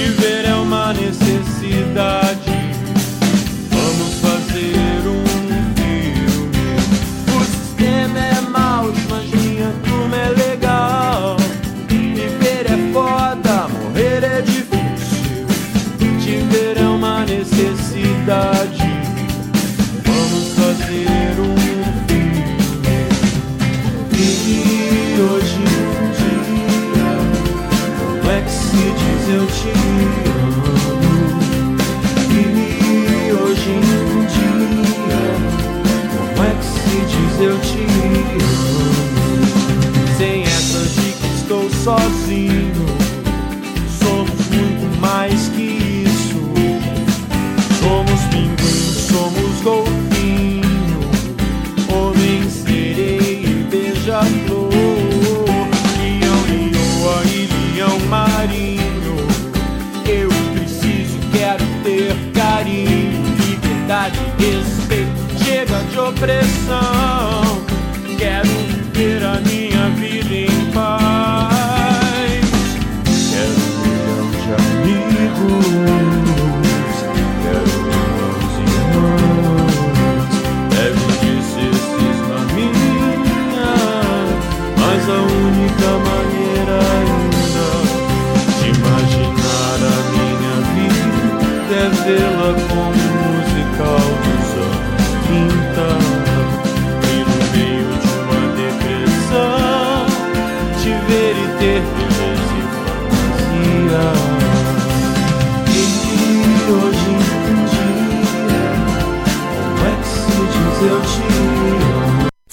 [0.00, 2.29] Te ver é uma necessidade.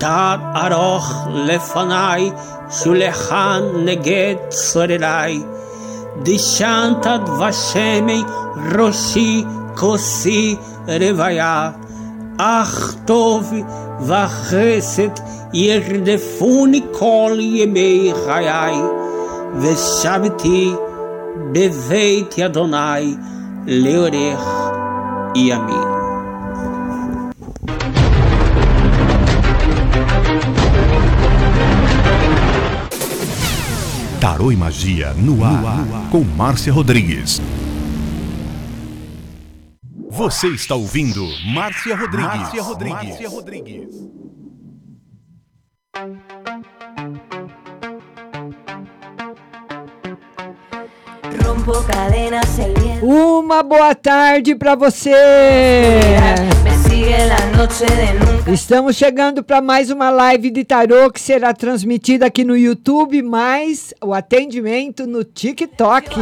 [0.00, 1.10] Tad aroch
[1.46, 2.32] lefanai,
[2.76, 5.34] shulechan neget sorerai.
[6.24, 8.22] Dishantad vashemei
[8.72, 9.44] roshi
[9.76, 11.74] kosi revaya.
[12.38, 13.44] Ach tov
[14.08, 15.16] vachesed
[15.52, 18.80] yerdefuni kol yemei chayai.
[19.60, 20.62] Veshaviti
[21.52, 23.06] beveit yadonai
[23.66, 24.48] leorech
[25.36, 25.89] e
[34.40, 36.08] Tarô e Magia no ar, no ar.
[36.10, 37.42] com Márcia Rodrigues.
[40.08, 42.40] Você está ouvindo Márcia Rodrigues.
[42.40, 43.04] Márcia Rodrigues.
[43.04, 43.94] Márcia Rodrigues.
[53.02, 55.12] Uma boa tarde para você.
[58.46, 63.92] Estamos chegando para mais uma live de tarô que será transmitida aqui no YouTube, mais
[64.00, 66.20] o atendimento no TikTok.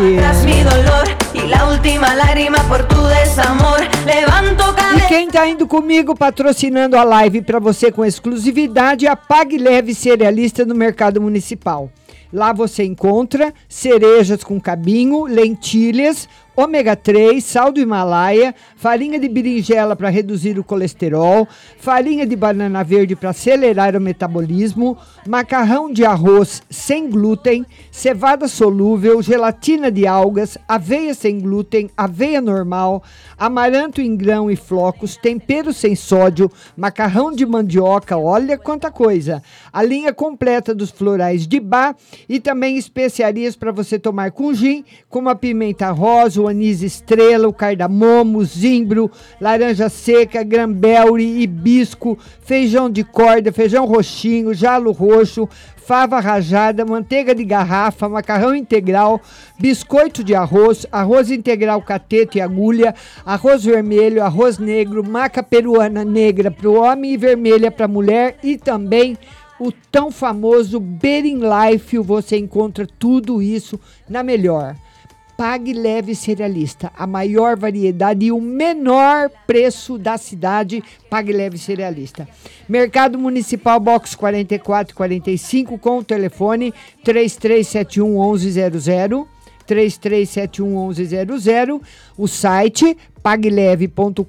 [4.96, 9.58] E quem está indo comigo patrocinando a live para você com exclusividade é a Pague
[9.58, 11.90] Leve Cerealista no Mercado Municipal.
[12.32, 16.28] Lá você encontra cerejas com cabinho, lentilhas,
[16.58, 21.46] ômega 3, sal do Himalaia, farinha de berinjela para reduzir o colesterol,
[21.78, 29.22] farinha de banana verde para acelerar o metabolismo, macarrão de arroz sem glúten, cevada solúvel,
[29.22, 33.04] gelatina de algas, aveia sem glúten, aveia normal,
[33.38, 39.40] amaranto em grão e flocos, tempero sem sódio, macarrão de mandioca, olha quanta coisa.
[39.72, 41.94] A linha completa dos florais de bar
[42.28, 47.52] e também especiarias para você tomar com gin, como a pimenta rosa, anis estrela, o
[47.52, 55.48] cardamomo, zimbro, laranja seca, grambelre, hibisco, feijão de corda, feijão roxinho, jalo roxo,
[55.88, 59.20] fava rajada, manteiga de garrafa, macarrão integral,
[59.58, 66.50] biscoito de arroz, arroz integral catete e agulha, arroz vermelho, arroz negro, maca peruana negra
[66.50, 69.16] para o homem e vermelha para a mulher e também
[69.58, 71.98] o tão famoso Bering Life.
[71.98, 74.76] Você encontra tudo isso na melhor.
[75.38, 80.82] Pague Leve Cerealista, a maior variedade e o menor preço da cidade.
[81.08, 82.28] Pague Leve Cerealista.
[82.68, 89.28] Mercado Municipal Box 44 45 com o telefone 3371 1100.
[89.64, 91.80] 3371 1100,
[92.16, 94.22] o site pagleve.com.br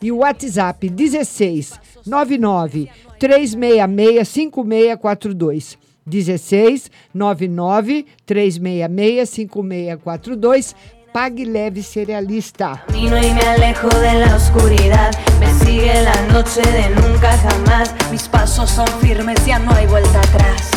[0.00, 2.88] e o WhatsApp 16 99
[3.18, 5.83] 366 5642.
[6.06, 10.74] 16 99 366 5642
[11.12, 12.82] Pague Leve Cerealista.
[12.88, 18.26] Camino y me alejo de la oscuridad, me sigue la noche de nunca jamás, mis
[18.26, 20.70] pasos son firmes, ya no hay vuelta atrás.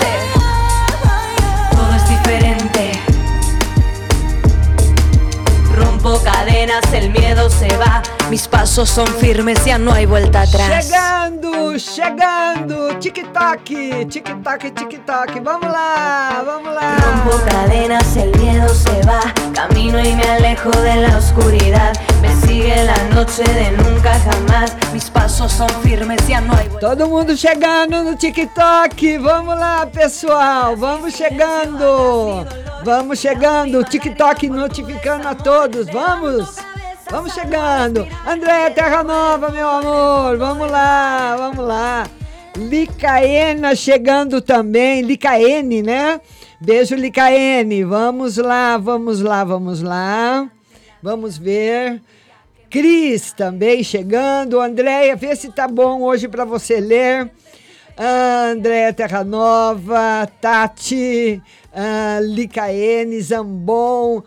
[1.71, 2.94] Todo es diferente.
[6.05, 8.03] Rompo cadenas, el miedo se va.
[8.35, 10.89] Mis pasos son firmes, ya no hay vuelta atrás.
[10.89, 15.41] Chegando, chegando, tic-tac, tic-tac, tic-tac.
[15.41, 16.97] Vamos lá, vamos lá.
[16.97, 19.21] Rompo cadenas, el miedo se va.
[19.53, 21.93] Camino y me alejo de la oscuridad.
[22.21, 24.77] Me sigue la noche de nunca jamás.
[24.93, 29.01] Mis pasos son firmes, ya no hay vuelta Todo mundo chegando no TikTok.
[29.21, 30.75] Vamos lá, pessoal.
[30.77, 32.45] Vamos chegando.
[32.85, 33.85] Vamos chegando.
[33.85, 35.87] TikTok notificando a todos.
[35.93, 36.57] Vamos.
[37.11, 38.07] Vamos chegando.
[38.27, 40.37] André Terra Nova, meu amor.
[40.37, 42.07] Vamos lá, vamos lá.
[42.57, 45.03] Licaena chegando também.
[45.03, 46.21] Licaene, né?
[46.61, 47.85] Beijo, Licaene.
[47.85, 50.51] Vamos lá, vamos lá, vamos lá.
[51.03, 52.01] Vamos ver.
[52.71, 54.61] Cris também chegando.
[54.61, 57.31] Andréia, vê se tá bom hoje para você ler.
[57.97, 61.41] André Terra Nova, Tati,
[61.73, 64.21] uh, Licaene, Zambon,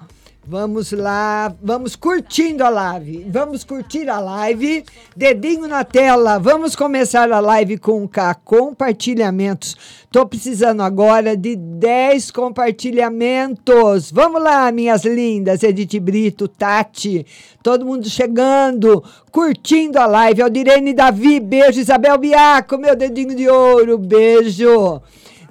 [0.49, 3.25] Vamos lá, vamos curtindo a live.
[3.29, 4.86] Vamos curtir a live.
[5.13, 6.39] Dedinho na tela.
[6.39, 8.33] Vamos começar a live com K.
[8.33, 9.75] Compartilhamentos.
[10.10, 14.10] Tô precisando agora de 10 compartilhamentos.
[14.10, 15.63] Vamos lá, minhas lindas.
[15.63, 17.25] Edith Brito, Tati,
[17.62, 20.43] todo mundo chegando, curtindo a live.
[20.43, 21.81] Aldirene Davi, beijo.
[21.81, 25.01] Isabel Biaco, meu dedinho de ouro, beijo.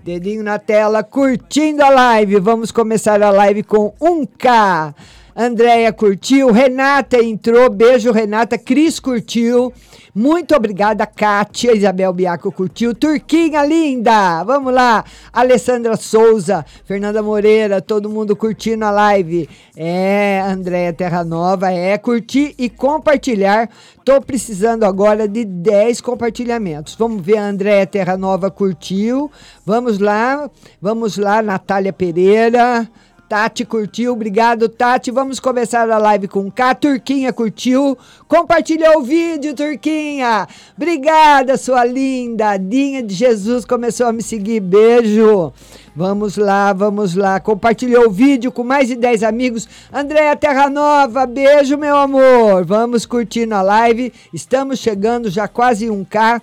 [0.07, 2.39] Dedinho na tela, curtindo a live.
[2.39, 4.95] Vamos começar a live com 1K.
[5.35, 9.73] Andréia curtiu, Renata entrou, beijo Renata, Cris curtiu,
[10.17, 18.09] muito obrigada, Kátia, Isabel Biaco curtiu, Turquinha linda, vamos lá, Alessandra Souza, Fernanda Moreira, todo
[18.09, 23.69] mundo curtindo a live, é, Andréia Terra Nova, é, curtir e compartilhar,
[24.07, 29.31] tô precisando agora de 10 compartilhamentos, vamos ver, a Andréia Terra Nova curtiu,
[29.67, 30.51] vamos lá,
[30.81, 32.89] vamos lá, Natália Pereira,
[33.29, 35.11] Tati curtiu, obrigado, Tati.
[35.11, 36.77] Vamos começar a live com K.
[36.77, 37.99] Turquinha curtiu.
[38.29, 40.47] Compartilhou o vídeo, Turquinha.
[40.77, 42.57] Obrigada, sua linda.
[42.57, 44.61] Dinha de Jesus começou a me seguir.
[44.61, 45.53] Beijo.
[45.97, 47.41] Vamos lá, vamos lá.
[47.41, 49.69] Compartilhou o vídeo com mais de 10 amigos.
[49.93, 52.65] Andréa Terra Nova, beijo, meu amor.
[52.65, 54.13] Vamos curtindo a live.
[54.33, 56.41] Estamos chegando já quase 1K.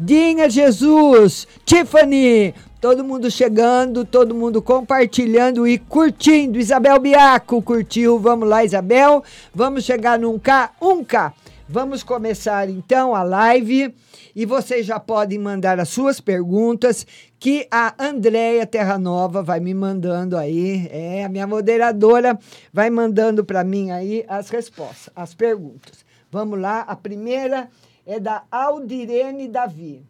[0.00, 2.52] Dinha Jesus, Tiffany,
[2.84, 6.58] Todo mundo chegando, todo mundo compartilhando e curtindo.
[6.58, 8.18] Isabel Biaco curtiu.
[8.18, 9.24] Vamos lá, Isabel.
[9.54, 11.32] Vamos chegar num K, um K.
[11.66, 13.94] Vamos começar então a live
[14.36, 17.06] e vocês já podem mandar as suas perguntas
[17.40, 22.38] que a Andréia Terranova vai me mandando aí, é, a minha moderadora
[22.70, 26.04] vai mandando para mim aí as respostas, as perguntas.
[26.30, 27.70] Vamos lá, a primeira
[28.04, 30.04] é da Aldirene Davi.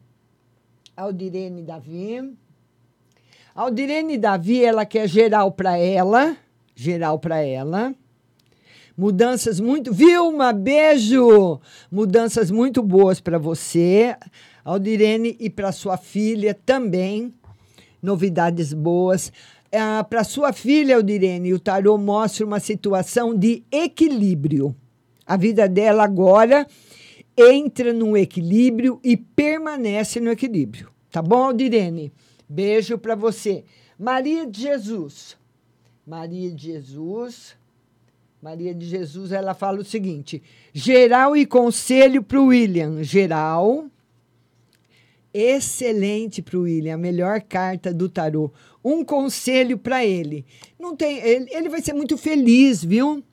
[0.96, 2.34] Aldirene Davi.
[3.54, 6.36] Aldirene Davi, ela quer geral para ela,
[6.74, 7.94] geral para ela.
[8.98, 9.94] Mudanças muito.
[9.94, 11.60] Vilma, beijo!
[11.88, 14.16] Mudanças muito boas para você,
[14.64, 17.32] Aldirene, e para sua filha também.
[18.02, 19.32] Novidades boas.
[19.72, 24.74] Ah, para sua filha, Aldirene, o tarô mostra uma situação de equilíbrio.
[25.24, 26.66] A vida dela agora
[27.38, 30.90] entra no equilíbrio e permanece no equilíbrio.
[31.08, 32.12] Tá bom, Aldirene?
[32.48, 33.64] Beijo para você.
[33.98, 35.36] Maria de Jesus.
[36.06, 37.56] Maria de Jesus.
[38.42, 43.02] Maria de Jesus, ela fala o seguinte: geral e conselho para o William.
[43.02, 43.86] Geral.
[45.32, 48.52] Excelente para o William, a melhor carta do tarô.
[48.84, 50.44] Um conselho para ele.
[50.78, 53.24] Não tem, ele, ele vai ser muito feliz, viu?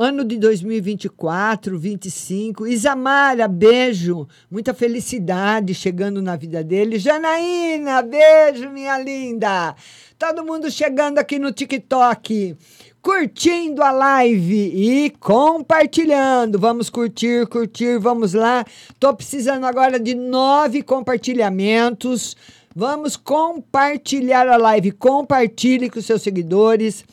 [0.00, 2.68] Ano de 2024, 25.
[2.68, 4.28] Isamara, beijo.
[4.48, 7.00] Muita felicidade chegando na vida dele.
[7.00, 9.74] Janaína, beijo, minha linda.
[10.16, 12.56] Todo mundo chegando aqui no TikTok
[13.02, 16.60] curtindo a live e compartilhando.
[16.60, 18.64] Vamos curtir, curtir, vamos lá.
[19.00, 22.36] Tô precisando agora de nove compartilhamentos.
[22.72, 24.92] Vamos compartilhar a live.
[24.92, 27.04] Compartilhe com seus seguidores.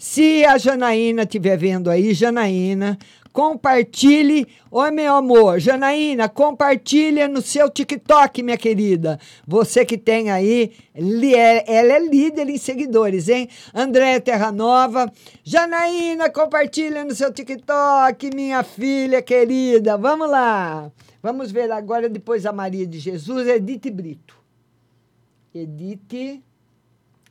[0.00, 2.96] Se a Janaína estiver vendo aí, Janaína,
[3.34, 4.48] compartilhe.
[4.70, 9.20] Oi, meu amor, Janaína, compartilha no seu TikTok, minha querida.
[9.46, 13.46] Você que tem aí, é, ela é líder em seguidores, hein?
[13.74, 15.12] André Terra Nova.
[15.44, 19.98] Janaína, compartilha no seu TikTok, minha filha querida.
[19.98, 20.90] Vamos lá.
[21.22, 24.34] Vamos ver agora, depois a Maria de Jesus, Edith Brito.
[25.54, 26.42] Edith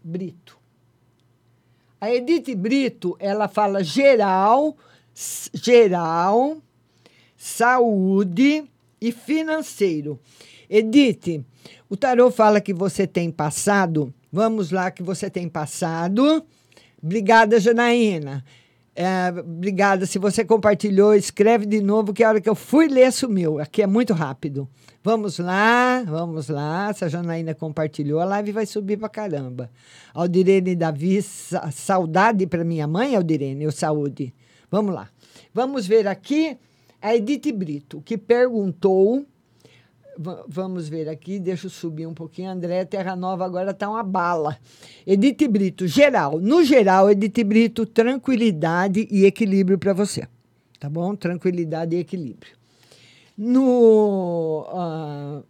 [0.03, 0.58] Brito.
[2.01, 4.77] A Edith Brito, ela fala geral,
[5.53, 6.57] geral,
[7.35, 8.63] saúde
[9.01, 10.19] e financeiro.
[10.69, 11.43] Edith,
[11.89, 14.13] o tarô fala que você tem passado.
[14.31, 16.45] Vamos lá, que você tem passado.
[17.01, 18.45] Obrigada, Janaína.
[19.01, 20.05] É, obrigada.
[20.05, 23.57] Se você compartilhou, escreve de novo, que a hora que eu fui ler sumiu.
[23.57, 24.67] Aqui é muito rápido.
[25.01, 26.91] Vamos lá, vamos lá.
[26.91, 29.71] Se a Janaína compartilhou, a live vai subir pra caramba.
[30.13, 34.33] Aldirene Davi, saudade para minha mãe, Aldirene, ou saúde?
[34.69, 35.07] Vamos lá.
[35.53, 36.57] Vamos ver aqui
[37.01, 39.25] a Edith Brito, que perguntou.
[40.47, 42.51] Vamos ver aqui, deixa eu subir um pouquinho.
[42.51, 44.57] André Terra Nova agora está uma bala.
[45.07, 46.39] Edith Brito, geral.
[46.39, 50.27] No geral, Edith Brito, tranquilidade e equilíbrio para você.
[50.79, 51.15] Tá bom?
[51.15, 52.59] Tranquilidade e equilíbrio
[53.39, 55.41] no, uh,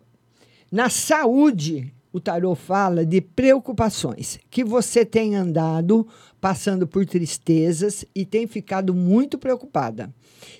[0.71, 6.07] na saúde, o tarô fala de preocupações, que você tem andado
[6.39, 10.13] passando por tristezas e tem ficado muito preocupada.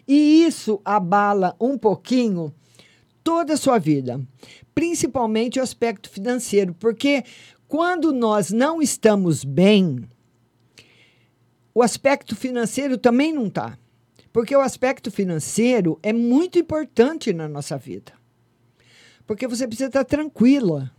[0.08, 2.52] E isso abala um pouquinho
[3.24, 4.20] toda a sua vida,
[4.74, 7.24] principalmente o aspecto financeiro, porque
[7.68, 10.04] quando nós não estamos bem,
[11.74, 13.78] o aspecto financeiro também não está.
[14.32, 18.14] Porque o aspecto financeiro é muito importante na nossa vida.
[19.26, 20.92] Porque você precisa estar tranquila.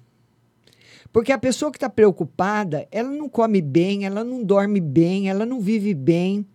[1.13, 5.45] Porque a pessoa que está preocupada, ela não come bem, ela não dorme bem, ela
[5.45, 6.47] não vive bem.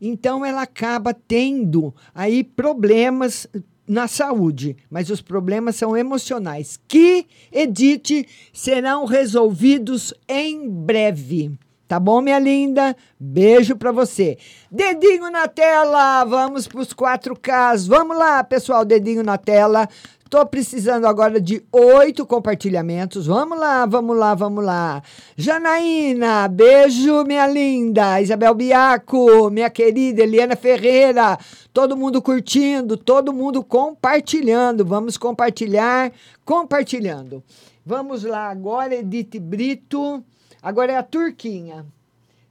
[0.00, 3.48] Então ela acaba tendo aí problemas
[3.86, 11.58] na saúde, mas os problemas são emocionais, que, Edite, serão resolvidos em breve.
[11.88, 12.96] Tá bom, minha linda?
[13.18, 14.36] Beijo para você.
[14.68, 17.86] Dedinho na tela, vamos para os quatro Ks.
[17.86, 19.88] Vamos lá, pessoal, dedinho na tela.
[20.28, 23.28] Tô precisando agora de oito compartilhamentos.
[23.28, 25.00] Vamos lá, vamos lá, vamos lá.
[25.36, 28.20] Janaína, beijo, minha linda.
[28.20, 31.38] Isabel Biaco, minha querida Eliana Ferreira.
[31.72, 34.84] Todo mundo curtindo, todo mundo compartilhando.
[34.84, 36.10] Vamos compartilhar,
[36.44, 37.40] compartilhando.
[37.84, 40.24] Vamos lá agora, Edith Brito.
[40.60, 41.86] Agora é a Turquinha.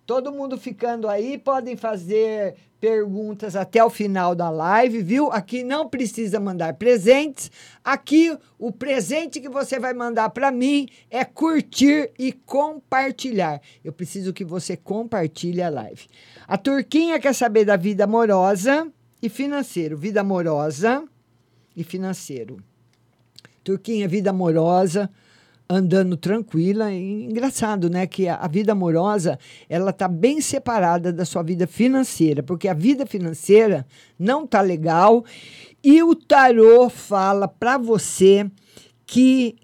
[0.05, 2.55] Todo mundo ficando aí, podem fazer
[2.85, 5.31] perguntas até o final da live, viu?
[5.31, 7.49] Aqui não precisa mandar presentes.
[7.83, 13.59] Aqui o presente que você vai mandar para mim é curtir e compartilhar.
[13.83, 16.05] Eu preciso que você compartilhe a live.
[16.47, 18.87] A Turquinha quer saber da vida amorosa
[19.19, 19.97] e financeiro.
[19.97, 21.03] Vida amorosa
[21.75, 22.57] e financeiro.
[23.63, 25.09] Turquinha, vida amorosa
[25.69, 26.91] andando tranquila.
[26.93, 28.07] Engraçado, né?
[28.07, 32.73] Que a, a vida amorosa ela tá bem separada da sua vida financeira, porque a
[32.73, 33.85] vida financeira
[34.17, 35.25] não tá legal.
[35.83, 38.49] E o tarô fala para você
[39.05, 39.55] que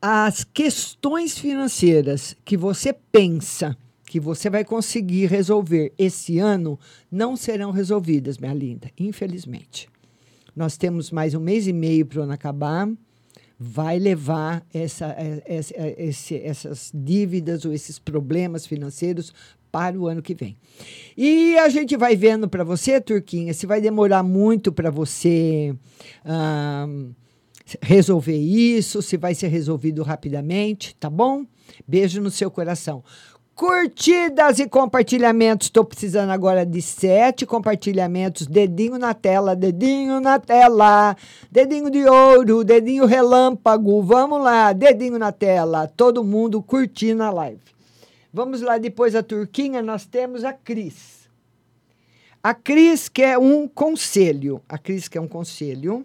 [0.00, 3.76] as questões financeiras que você pensa
[4.14, 6.78] que você vai conseguir resolver esse ano
[7.10, 9.88] não serão resolvidas, minha linda, infelizmente.
[10.54, 12.88] Nós temos mais um mês e meio para o ano acabar
[13.66, 19.32] vai levar essa, é, essa, é, esse, essas dívidas ou esses problemas financeiros
[19.72, 20.56] para o ano que vem.
[21.16, 25.74] E a gente vai vendo para você, Turquinha, se vai demorar muito para você
[27.82, 31.44] resolver isso, se vai ser resolvido rapidamente, tá bom?
[31.88, 33.02] Beijo no seu coração.
[33.54, 35.68] Curtidas e compartilhamentos.
[35.68, 38.48] Estou precisando agora de sete compartilhamentos.
[38.48, 41.16] Dedinho na tela, dedinho na tela.
[41.52, 44.02] Dedinho de ouro, dedinho relâmpago.
[44.02, 45.86] Vamos lá, dedinho na tela.
[45.86, 47.60] Todo mundo curtindo a live.
[48.32, 51.28] Vamos lá, depois da Turquinha, nós temos a Cris.
[52.42, 54.60] A Cris quer um conselho.
[54.68, 56.04] A Cris quer um conselho.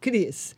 [0.00, 0.54] Cris,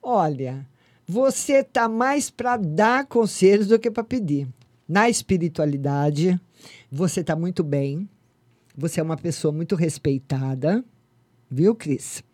[0.00, 0.64] olha,
[1.08, 4.46] você tá mais para dar conselhos do que para pedir
[4.90, 6.38] na espiritualidade,
[6.90, 8.10] você está muito bem.
[8.76, 10.84] Você é uma pessoa muito respeitada,
[11.48, 12.24] viu, Cris?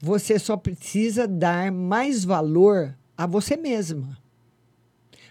[0.00, 4.16] Você só precisa dar mais valor a você mesma.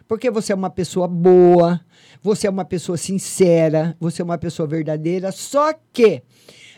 [0.08, 1.84] Porque você é uma pessoa boa,
[2.21, 6.21] você é uma pessoa sincera, você é uma pessoa verdadeira, só que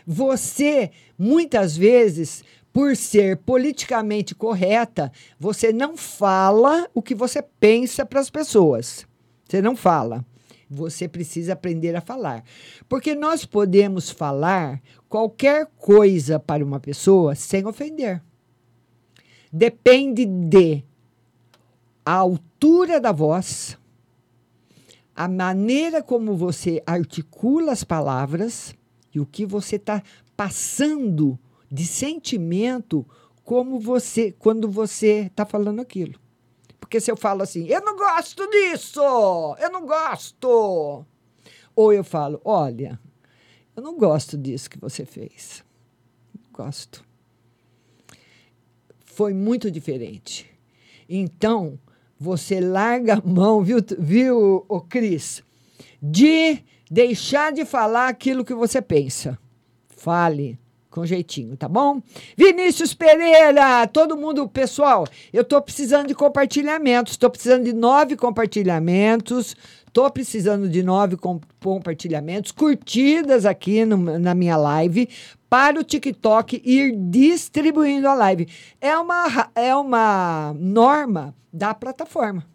[0.06, 2.42] você, muitas vezes,
[2.72, 9.06] por ser politicamente correta, você não fala o que você pensa para as pessoas.
[9.48, 10.24] Você não fala.
[10.68, 12.42] Você precisa aprender a falar.
[12.88, 18.22] Porque nós podemos falar qualquer coisa para uma pessoa sem ofender.
[19.52, 20.82] Depende de
[22.04, 23.78] a altura da voz,
[25.14, 28.74] a maneira como você articula as palavras
[29.14, 30.02] e o que você está
[30.36, 31.38] passando
[31.70, 33.06] de sentimento
[33.44, 36.18] como você quando você está falando aquilo.
[36.94, 39.00] Porque se eu falo assim, eu não gosto disso,
[39.58, 41.04] eu não gosto.
[41.74, 43.00] Ou eu falo, olha,
[43.74, 45.64] eu não gosto disso que você fez.
[46.52, 47.04] Gosto.
[49.04, 50.48] Foi muito diferente.
[51.08, 51.80] Então,
[52.16, 55.42] você larga a mão, viu, viu o Cris,
[56.00, 59.36] de deixar de falar aquilo que você pensa.
[59.88, 60.60] Fale
[60.94, 62.00] com jeitinho, tá bom?
[62.36, 69.56] Vinícius Pereira, todo mundo, pessoal, eu tô precisando de compartilhamentos, tô precisando de nove compartilhamentos,
[69.92, 75.08] tô precisando de nove com, compartilhamentos, curtidas aqui no, na minha live,
[75.50, 78.46] para o TikTok ir distribuindo a live.
[78.80, 82.53] É uma, é uma norma da plataforma.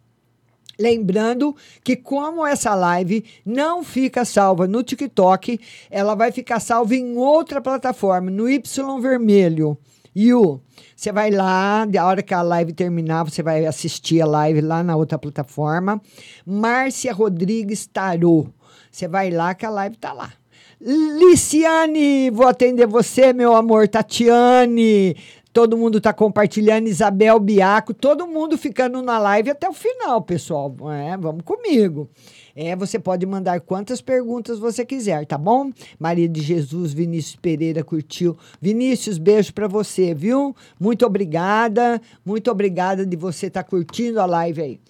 [0.80, 7.18] Lembrando que, como essa live não fica salva no TikTok, ela vai ficar salva em
[7.18, 8.62] outra plataforma, no Y
[8.98, 9.76] Vermelho.
[10.16, 10.60] You.
[10.96, 14.82] Você vai lá, a hora que a live terminar, você vai assistir a live lá
[14.82, 16.00] na outra plataforma.
[16.46, 18.48] Márcia Rodrigues Tarô.
[18.90, 20.32] Você vai lá que a live tá lá.
[20.80, 23.86] Liciane, vou atender você, meu amor.
[23.86, 25.14] Tatiane,
[25.52, 30.72] Todo mundo está compartilhando, Isabel Biaco, todo mundo ficando na live até o final, pessoal.
[30.92, 32.08] É, vamos comigo.
[32.54, 35.72] É, você pode mandar quantas perguntas você quiser, tá bom?
[35.98, 38.38] Maria de Jesus, Vinícius Pereira curtiu.
[38.60, 40.54] Vinícius, beijo para você, viu?
[40.78, 44.80] Muito obrigada, muito obrigada de você estar tá curtindo a live aí.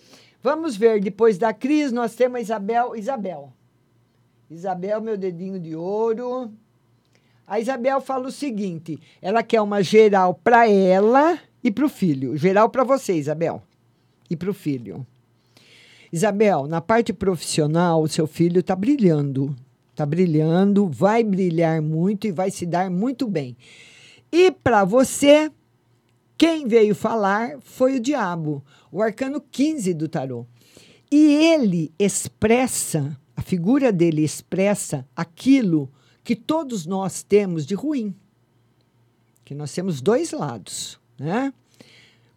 [0.42, 2.94] Vamos ver, depois da Cris, nós temos a Isabel.
[2.94, 3.53] Isabel.
[4.51, 6.53] Isabel, meu dedinho de ouro.
[7.51, 12.37] A Isabel fala o seguinte: ela quer uma geral para ela e para o filho.
[12.37, 13.61] Geral para você, Isabel,
[14.31, 15.05] e para o filho.
[16.13, 19.57] Isabel, na parte profissional, o seu filho está brilhando.
[19.91, 23.57] Está brilhando, vai brilhar muito e vai se dar muito bem.
[24.31, 25.51] E para você,
[26.39, 30.47] quem veio falar foi o diabo, o arcano 15 do tarô.
[31.11, 35.91] E ele expressa, a figura dele expressa aquilo
[36.22, 38.14] que todos nós temos de ruim.
[39.44, 41.52] Que nós temos dois lados, né?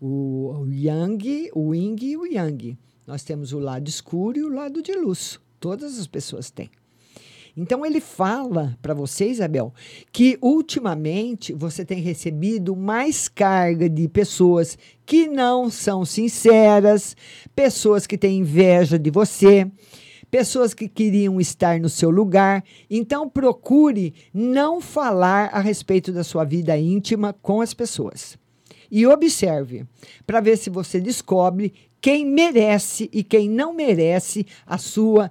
[0.01, 2.77] O, yang, o yin e o yang.
[3.05, 5.39] Nós temos o lado escuro e o lado de luz.
[5.59, 6.69] Todas as pessoas têm.
[7.55, 9.71] Então ele fala para você, Isabel,
[10.11, 17.15] que ultimamente você tem recebido mais carga de pessoas que não são sinceras,
[17.55, 19.69] pessoas que têm inveja de você,
[20.33, 22.63] pessoas que queriam estar no seu lugar.
[22.89, 28.35] Então, procure não falar a respeito da sua vida íntima com as pessoas.
[28.89, 29.85] E observe
[30.25, 35.29] para ver se você descobre quem merece e quem não merece a sua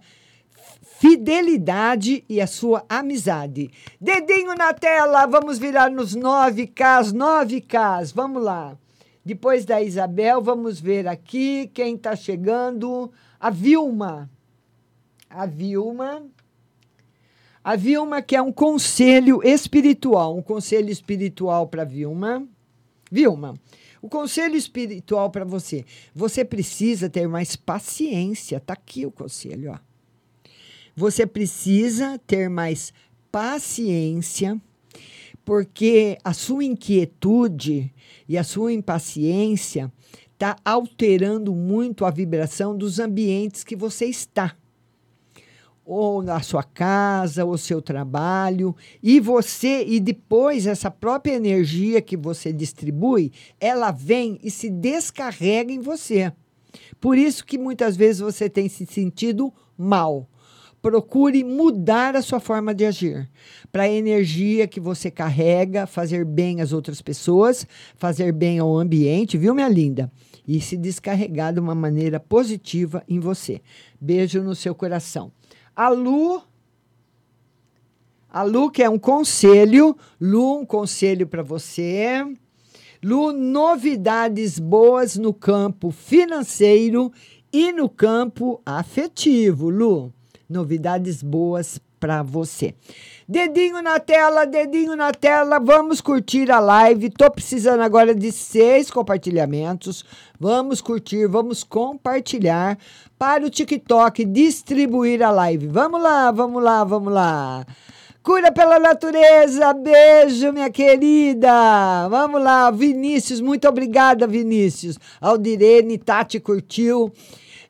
[1.01, 3.73] fidelidade e a sua amizade.
[4.01, 8.79] Dedinho na tela, vamos virar nos 9Ks, 9Ks, vamos lá.
[9.25, 13.11] Depois da Isabel, vamos ver aqui quem está chegando.
[13.41, 14.31] A Vilma
[15.35, 16.27] a Vilma.
[17.65, 22.47] A Vilma quer um conselho espiritual, um conselho espiritual para Vilma.
[23.11, 23.55] Vilma,
[24.01, 25.85] o conselho espiritual para você.
[26.15, 28.59] Você precisa ter mais paciência.
[28.59, 29.79] Tá aqui o conselho, ó.
[30.95, 32.93] Você precisa ter mais
[33.31, 34.61] paciência,
[35.45, 37.93] porque a sua inquietude
[38.29, 39.91] e a sua impaciência
[40.33, 44.57] está alterando muito a vibração dos ambientes que você está
[45.85, 52.17] ou na sua casa, ou seu trabalho, e você e depois essa própria energia que
[52.17, 56.33] você distribui, ela vem e se descarrega em você.
[57.01, 60.29] Por isso que muitas vezes você tem se sentido mal.
[60.81, 63.31] Procure mudar a sua forma de agir
[63.71, 67.65] para a energia que você carrega, fazer bem às outras pessoas,
[67.97, 70.11] fazer bem ao ambiente, viu, minha linda?
[70.47, 73.61] E se descarregar de uma maneira positiva em você.
[74.01, 75.31] Beijo no seu coração.
[75.75, 76.43] A Lu.
[78.29, 79.97] A Lu, que é um conselho.
[80.21, 82.25] Lu, um conselho para você.
[83.03, 87.13] Lu, novidades boas no campo financeiro
[87.53, 89.69] e no campo afetivo.
[89.71, 90.13] Lu,
[90.49, 92.75] novidades boas para você.
[93.33, 97.09] Dedinho na tela, dedinho na tela, vamos curtir a live.
[97.09, 100.05] Tô precisando agora de seis compartilhamentos.
[100.39, 102.77] Vamos curtir, vamos compartilhar
[103.19, 105.67] para o TikTok distribuir a live.
[105.67, 107.65] Vamos lá, vamos lá, vamos lá.
[108.23, 112.07] Cura pela natureza, beijo, minha querida.
[112.11, 114.99] Vamos lá, Vinícius, muito obrigada, Vinícius.
[115.19, 117.11] Aldirene, Tati curtiu.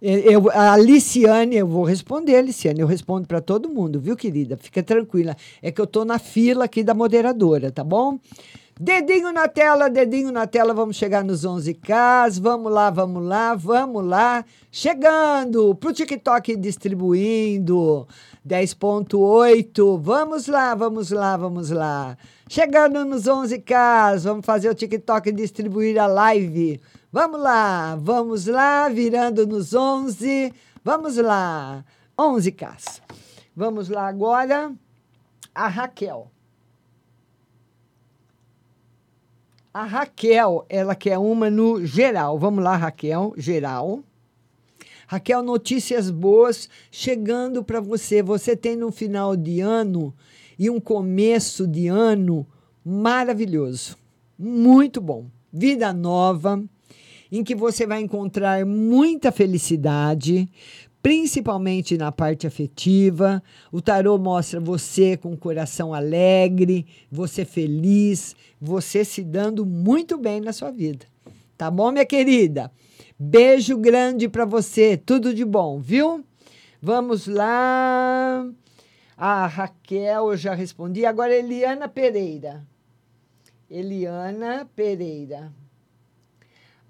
[0.05, 4.57] Eu, a Liciane, eu vou responder, Liciane, eu respondo para todo mundo, viu, querida?
[4.57, 5.37] Fica tranquila.
[5.63, 8.19] É que eu tô na fila aqui da moderadora, tá bom?
[8.81, 12.41] Dedinho na tela, dedinho na tela, vamos chegar nos 11K.
[12.41, 14.45] Vamos lá, vamos lá, vamos lá.
[14.73, 18.09] Chegando pro TikTok distribuindo.
[18.45, 20.01] 10.8.
[20.03, 22.19] Vamos lá, vamos lá, vamos lá.
[22.49, 24.19] Chegando nos 11K.
[24.19, 26.81] Vamos fazer o TikTok distribuir a live.
[27.15, 30.51] Vamos lá, vamos lá, virando nos 11.
[30.83, 31.85] Vamos lá.
[32.19, 33.03] 11K.
[33.55, 34.73] Vamos lá agora.
[35.55, 36.31] A Raquel.
[39.75, 42.39] A Raquel, ela quer uma no geral.
[42.39, 44.03] Vamos lá, Raquel, geral.
[45.07, 48.23] Raquel, notícias boas chegando para você.
[48.23, 50.15] Você tem um final de ano
[50.59, 52.47] e um começo de ano
[52.83, 53.99] maravilhoso.
[54.39, 55.27] Muito bom.
[55.53, 56.65] Vida nova,
[57.33, 60.47] em que você vai encontrar muita felicidade,
[61.03, 63.43] principalmente na parte afetiva.
[63.73, 70.43] O tarô mostra você com o coração alegre, você feliz, você se dando muito bem
[70.43, 71.07] na sua vida.
[71.57, 72.71] Tá bom, minha querida?
[73.19, 76.23] Beijo grande para você, tudo de bom, viu?
[76.83, 78.47] Vamos lá.
[79.17, 81.07] A Raquel, eu já respondi.
[81.07, 82.67] Agora, Eliana Pereira.
[83.71, 85.53] Eliana Pereira.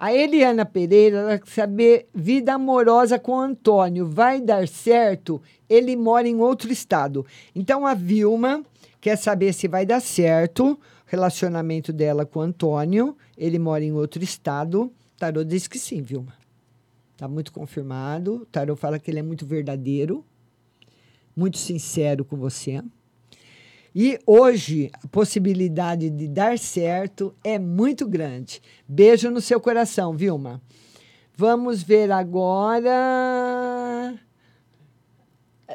[0.03, 4.05] A Eliana Pereira ela quer saber vida amorosa com o Antônio.
[4.05, 5.41] Vai dar certo?
[5.69, 7.25] Ele mora em outro estado.
[7.55, 8.65] Então a Vilma
[9.01, 13.17] quer saber se vai dar certo o relacionamento dela com o Antônio.
[13.39, 14.93] Ele mora em outro estado.
[15.17, 16.35] Tarô diz que sim, Vilma.
[17.13, 18.39] Está muito confirmado.
[18.43, 20.25] O Tarô fala que ele é muito verdadeiro,
[21.37, 22.83] muito sincero com você.
[23.95, 28.63] E hoje a possibilidade de dar certo é muito grande.
[28.89, 30.63] Beijo no seu coração, Vilma.
[31.37, 32.91] Vamos ver agora.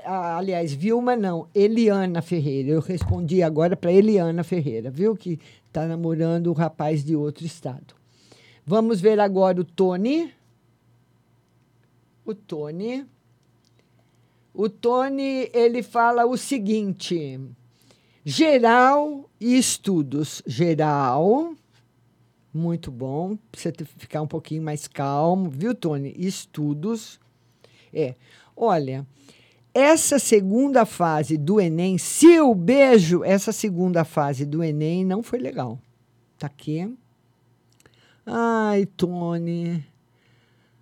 [0.06, 2.70] Ah, aliás, Vilma não, Eliana Ferreira.
[2.70, 5.16] Eu respondi agora para Eliana Ferreira, viu?
[5.16, 7.96] Que está namorando um rapaz de outro estado.
[8.66, 10.34] Vamos ver agora o Tony.
[12.26, 13.06] O Tony.
[14.54, 17.40] O Tony, ele fala o seguinte:
[18.30, 20.44] geral e estudos.
[20.46, 21.54] Geral,
[22.54, 23.38] muito bom.
[23.50, 26.14] Precisa ficar um pouquinho mais calmo, viu, Tony?
[26.18, 27.22] Estudos.
[27.94, 28.16] É.
[28.54, 29.08] Olha,
[29.74, 35.40] essa segunda fase do Enem, se o beijo, essa segunda fase do Enem não foi
[35.40, 35.80] legal.
[36.38, 36.94] Tá aqui.
[38.26, 39.86] Ai, Tony.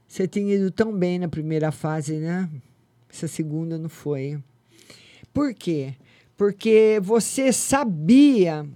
[0.07, 2.49] Você tinha ido tão bem na primeira fase, né?
[3.07, 4.41] Essa segunda não foi.
[5.31, 5.93] Por quê?
[6.37, 8.67] Porque você sabia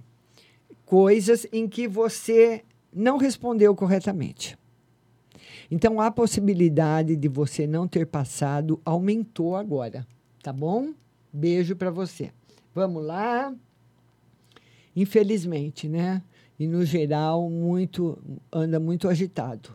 [0.84, 4.58] coisas em que você não respondeu corretamente.
[5.70, 10.06] Então a possibilidade de você não ter passado aumentou agora,
[10.42, 10.92] tá bom?
[11.32, 12.32] Beijo para você.
[12.74, 13.54] Vamos lá.
[14.96, 16.22] Infelizmente, né?
[16.58, 18.18] E no geral muito
[18.52, 19.70] anda muito agitado.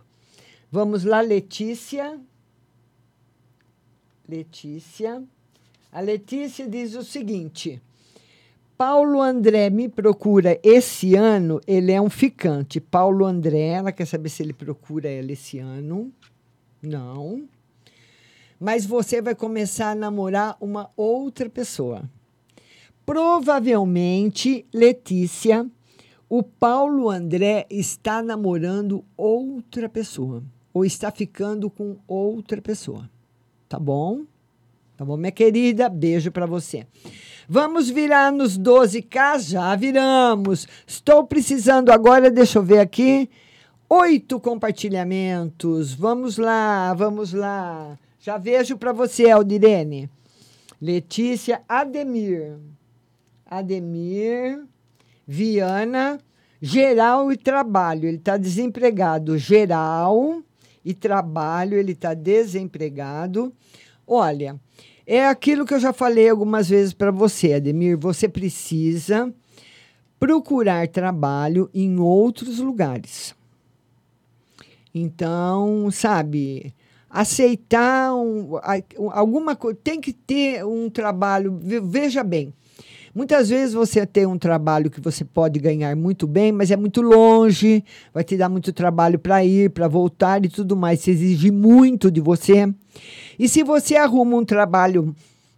[0.70, 2.20] Vamos lá, Letícia.
[4.28, 5.24] Letícia.
[5.96, 7.82] A Letícia diz o seguinte:
[8.78, 12.82] Paulo André me procura esse ano, ele é um ficante.
[12.82, 16.12] Paulo André, ela quer saber se ele procura ela esse ano.
[16.82, 17.48] Não.
[18.60, 22.04] Mas você vai começar a namorar uma outra pessoa.
[23.06, 25.66] Provavelmente, Letícia,
[26.28, 30.44] o Paulo André está namorando outra pessoa
[30.74, 33.10] ou está ficando com outra pessoa.
[33.70, 34.26] Tá bom?
[34.98, 35.90] Tá bom, minha querida?
[35.90, 36.88] Beijo para você.
[37.50, 39.40] Vamos virar nos 12K?
[39.40, 40.68] Já viramos.
[40.88, 43.30] Estou precisando agora, deixa eu ver aqui,
[43.90, 45.94] oito compartilhamentos.
[45.94, 48.00] Vamos lá, vamos lá.
[48.20, 50.10] Já vejo para você, Aldirene.
[50.82, 52.58] Letícia Ademir.
[53.46, 54.64] Ademir.
[55.28, 56.20] Viana.
[56.62, 58.08] Geral e trabalho.
[58.08, 59.38] Ele está desempregado.
[59.38, 60.42] Geral
[60.86, 63.52] e trabalho, ele está desempregado.
[64.08, 64.60] Olha,
[65.06, 67.98] é aquilo que eu já falei algumas vezes para você, Ademir.
[67.98, 69.34] Você precisa
[70.20, 73.36] procurar trabalho em outros lugares.
[74.94, 76.74] Então, sabe,
[77.10, 78.58] aceitar um,
[79.12, 81.60] alguma coisa, tem que ter um trabalho.
[81.84, 82.54] Veja bem,
[83.16, 87.02] Muitas vezes você tem um trabalho que você pode ganhar muito bem, mas é muito
[87.02, 87.82] longe,
[88.14, 91.00] vai te dar muito trabalho para ir, para voltar e tudo mais.
[91.00, 92.68] Se exige muito de você.
[93.38, 95.16] E se você arruma um trabalho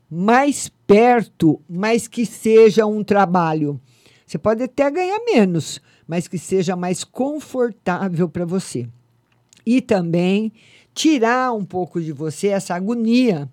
[0.10, 3.80] mais perto, mas que seja um trabalho,
[4.26, 8.88] você pode até ganhar menos, mas que seja mais confortável para você.
[9.66, 10.52] E também
[10.94, 13.50] tirar um pouco de você essa agonia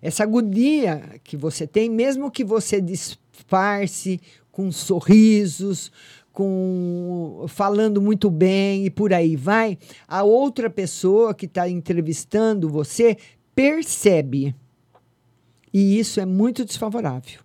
[0.00, 5.90] essa agonia que você tem, mesmo que você disfarce com sorrisos,
[6.32, 13.16] com falando muito bem e por aí vai, a outra pessoa que está entrevistando você
[13.58, 14.54] percebe.
[15.74, 17.40] E isso é muito desfavorável.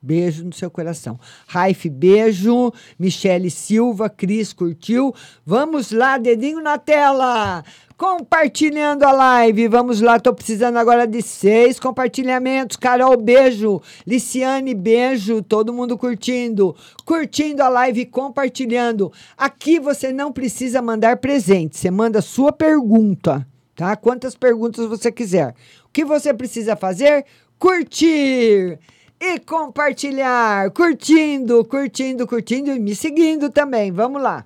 [0.00, 1.20] Beijo no seu coração.
[1.46, 2.72] Raif, beijo.
[2.98, 5.14] Michele Silva, Cris curtiu.
[5.44, 7.62] Vamos lá, dedinho na tela
[8.00, 9.68] compartilhando a live.
[9.68, 12.78] Vamos lá, tô precisando agora de seis compartilhamentos.
[12.78, 13.82] Carol, beijo.
[14.06, 15.42] Liciane, beijo.
[15.42, 16.74] Todo mundo curtindo.
[17.04, 19.12] Curtindo a live compartilhando.
[19.36, 23.46] Aqui você não precisa mandar presente, você manda sua pergunta,
[23.80, 23.96] tá?
[23.96, 25.54] Quantas perguntas você quiser.
[25.86, 27.24] O que você precisa fazer?
[27.58, 28.78] Curtir
[29.18, 30.70] e compartilhar.
[30.70, 33.90] Curtindo, curtindo, curtindo e me seguindo também.
[33.90, 34.44] Vamos lá.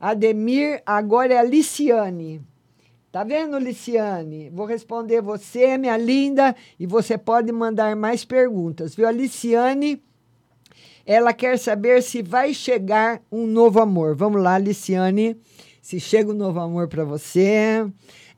[0.00, 2.42] Ademir, agora é a Liciane.
[3.12, 4.50] Tá vendo, Liciane?
[4.50, 9.06] Vou responder você, minha linda, e você pode mandar mais perguntas, viu?
[9.06, 10.02] A Liciane,
[11.06, 14.16] ela quer saber se vai chegar um novo amor.
[14.16, 15.36] Vamos lá, Liciane.
[15.80, 17.84] Se chega um novo amor para você.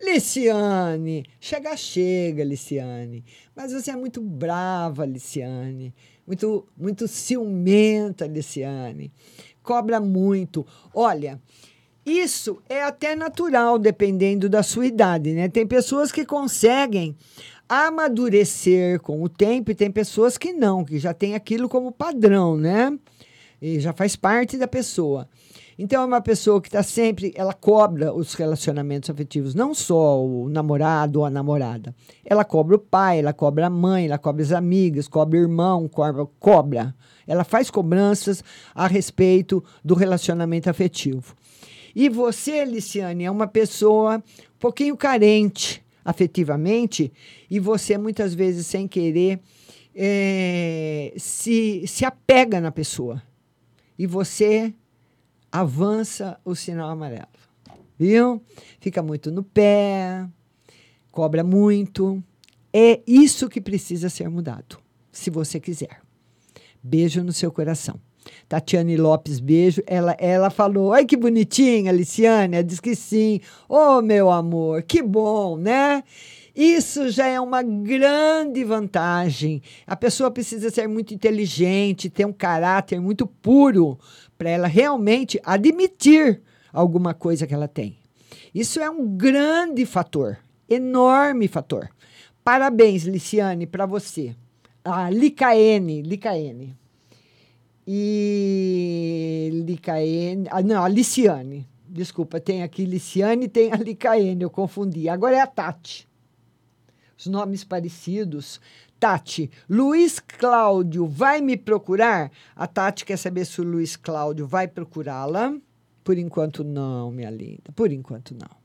[0.00, 3.24] Liciane, chega, chega, Liciane.
[3.54, 5.94] Mas você é muito brava, Liciane.
[6.26, 9.12] Muito, muito ciumenta, Liciane.
[9.62, 10.66] cobra muito.
[10.94, 11.40] Olha,
[12.04, 15.48] isso é até natural, dependendo da sua idade, né?
[15.48, 17.16] Tem pessoas que conseguem
[17.68, 22.56] amadurecer com o tempo e tem pessoas que não, que já tem aquilo como padrão,
[22.56, 22.96] né?
[23.60, 25.26] E já faz parte da pessoa.
[25.78, 30.48] Então é uma pessoa que está sempre, ela cobra os relacionamentos afetivos, não só o
[30.48, 31.94] namorado ou a namorada.
[32.24, 35.88] Ela cobra o pai, ela cobra a mãe, ela cobra as amigas, cobra o irmão,
[35.88, 36.94] cobra, cobra.
[37.26, 38.44] Ela faz cobranças
[38.74, 41.34] a respeito do relacionamento afetivo.
[41.94, 47.12] E você, Liciane, é uma pessoa um pouquinho carente afetivamente
[47.50, 49.40] e você muitas vezes sem querer
[49.94, 53.22] é, se, se apega na pessoa
[53.98, 54.74] e você
[55.54, 57.28] avança o sinal amarelo,
[57.96, 58.42] viu?
[58.80, 60.26] Fica muito no pé,
[61.12, 62.20] cobra muito.
[62.72, 64.80] É isso que precisa ser mudado,
[65.12, 66.00] se você quiser.
[66.82, 68.00] Beijo no seu coração.
[68.48, 69.80] Tatiane Lopes, beijo.
[69.86, 72.56] Ela, ela falou: Ai, que bonitinha, Aliciane.
[72.56, 73.40] Ela disse que sim.
[73.68, 76.02] Oh, meu amor, que bom, né?
[76.54, 79.60] Isso já é uma grande vantagem.
[79.86, 83.98] A pessoa precisa ser muito inteligente, ter um caráter muito puro
[84.36, 87.96] para ela realmente admitir alguma coisa que ela tem.
[88.54, 91.88] Isso é um grande fator, enorme fator.
[92.42, 94.34] Parabéns, Liciane, para você.
[94.84, 96.76] A Licaene, Licaene
[97.86, 100.46] e Licaene.
[100.50, 101.66] Ah, não, a Liciane.
[101.88, 105.08] Desculpa, tem aqui Liciane tem a Licaene, eu confundi.
[105.08, 106.08] Agora é a Tati.
[107.16, 108.60] Os nomes parecidos.
[108.98, 112.30] Tati, Luiz Cláudio vai me procurar?
[112.56, 115.54] A Tati quer saber se o Luiz Cláudio vai procurá-la.
[116.02, 117.72] Por enquanto, não, minha linda.
[117.74, 118.64] Por enquanto, não.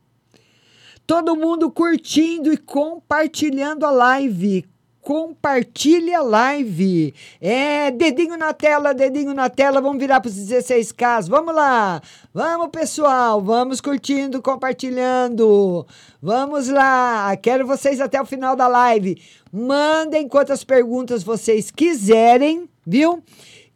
[1.07, 4.65] Todo mundo curtindo e compartilhando a live
[5.02, 7.14] compartilhe a live.
[7.41, 9.82] É, dedinho na tela, dedinho na tela.
[9.82, 11.30] Vamos virar para os 16K.
[11.30, 12.02] Vamos lá.
[12.34, 13.41] Vamos, pessoal.
[13.41, 15.86] Vamos curtindo, compartilhando.
[16.22, 17.36] Vamos lá.
[17.38, 19.22] Quero vocês até o final da live.
[19.52, 23.24] Mandem quantas perguntas vocês quiserem, viu?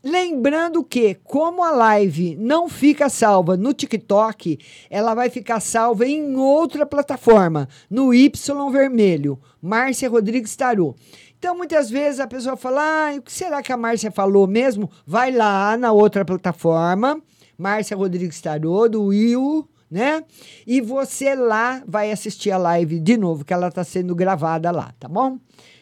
[0.04, 6.36] Lembrando que, como a live não fica salva no TikTok, ela vai ficar salva em
[6.36, 8.30] outra plataforma, no Y
[8.70, 10.94] vermelho, Márcia Rodrigues Tarô.
[11.40, 14.92] Então, muitas vezes a pessoa fala: ah, o que será que a Márcia falou mesmo?
[15.08, 17.22] Vai lá na outra plataforma,
[17.58, 20.26] Márcia Rodrigues Tarô, do Will, né?
[20.68, 24.94] E você lá vai assistir a live de novo, que ela está sendo gravada lá,
[25.00, 25.40] tá bom?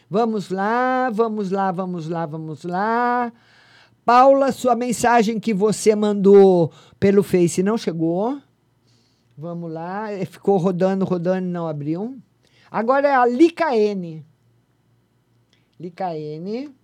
[0.08, 3.32] Vamos lá, vamos lá, vamos lá, vamos lá.
[4.04, 8.40] Paula, sua mensagem que você mandou pelo Face não chegou.
[9.38, 12.18] Vamos lá, ficou rodando, rodando não abriu.
[12.70, 14.24] Agora é a Licaene.
[15.78, 16.74] Licaene.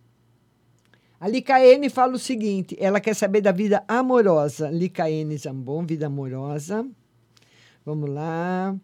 [1.21, 4.71] A Licaene fala o seguinte: ela quer saber da vida amorosa.
[4.71, 6.87] Licaene Zambon, vida amorosa.
[7.85, 8.77] Vamos lá.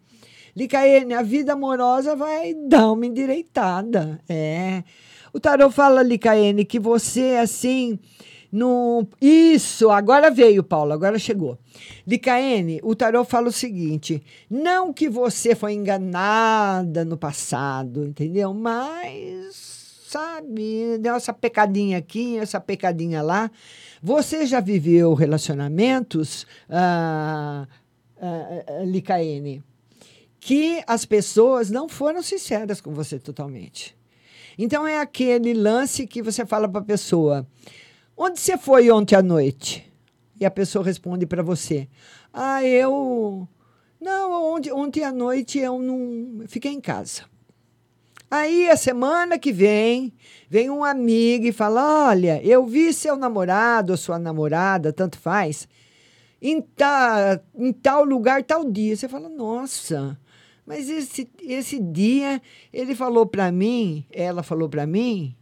[0.57, 4.21] Licaene, a vida amorosa vai dar uma endireitada.
[4.29, 4.83] É.
[5.35, 7.99] O tarot fala, Licaene, que você, assim,
[8.53, 9.05] no...
[9.21, 11.59] Isso, agora veio, Paulo, agora chegou.
[12.07, 18.55] Licaene, o tarot fala o seguinte: não que você foi enganada no passado, entendeu?
[18.55, 23.51] Mas, sabe, deu essa pecadinha aqui, essa pecadinha lá.
[24.01, 27.67] Você já viveu relacionamentos, ah,
[28.23, 29.65] ah, Licaene,
[30.39, 33.97] que as pessoas não foram sinceras com você totalmente.
[34.59, 37.47] Então é aquele lance que você fala para a pessoa:
[38.17, 39.91] onde você foi ontem à noite?
[40.41, 41.89] E a pessoa responde para você:
[42.33, 43.49] ah, eu.
[44.01, 46.45] Não, ontem, ontem à noite eu não.
[46.49, 47.23] Fiquei em casa.
[48.29, 50.13] Aí, a semana que vem,
[50.49, 55.69] vem um amigo e fala: Olha, eu vi seu namorado ou sua namorada, tanto faz,
[56.43, 58.97] em, ta, em tal lugar, tal dia.
[58.97, 60.19] Você fala: Nossa,
[60.67, 62.41] mas esse, esse dia
[62.73, 65.37] ele falou para mim, ela falou para mim,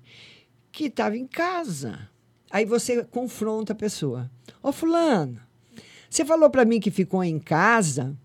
[0.70, 2.08] que estava em casa.
[2.50, 4.30] Aí você confronta a pessoa.
[4.62, 5.40] Ô, oh, Fulano,
[6.08, 8.16] você falou para mim que ficou em casa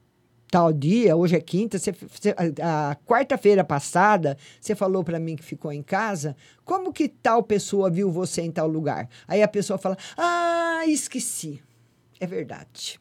[0.50, 5.36] tal dia, hoje é quinta, você, você, a, a quarta-feira passada, você falou para mim
[5.36, 6.36] que ficou em casa.
[6.64, 9.10] Como que tal pessoa viu você em tal lugar?
[9.28, 11.62] Aí a pessoa fala: Ah, esqueci.
[12.20, 13.00] É verdade.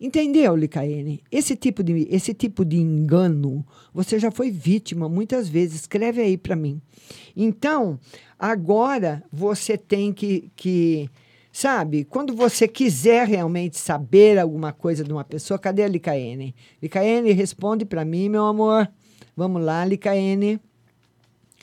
[0.00, 1.22] Entendeu, Licaene?
[1.30, 5.80] Esse tipo de esse tipo de engano, você já foi vítima muitas vezes.
[5.82, 6.80] Escreve aí para mim.
[7.36, 8.00] Então,
[8.38, 11.10] agora você tem que, que
[11.52, 16.54] Sabe, quando você quiser realmente saber alguma coisa de uma pessoa, cadê a Licaene?
[16.80, 18.88] Licaene, responde para mim, meu amor.
[19.36, 20.60] Vamos lá, Licaene.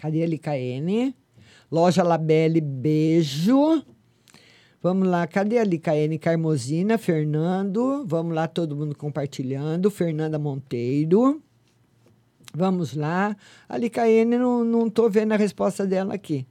[0.01, 1.15] Cadê a Licaene?
[1.71, 3.81] Loja Labelle, beijo.
[4.81, 6.97] Vamos lá, cadê a Licaene Carmosina?
[6.99, 9.89] Fernando, vamos lá, todo mundo compartilhando.
[9.89, 11.41] Fernanda Monteiro.
[12.53, 13.35] Vamos lá.
[13.67, 16.45] A Licaene, não estou vendo a resposta dela aqui.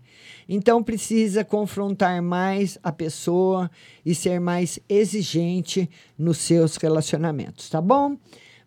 [0.48, 3.70] Então, precisa confrontar mais a pessoa
[4.04, 8.16] e ser mais exigente nos seus relacionamentos, tá bom?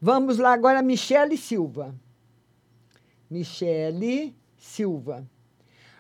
[0.02, 1.94] Vamos lá agora, Michele Silva.
[3.30, 5.30] Michele Silva.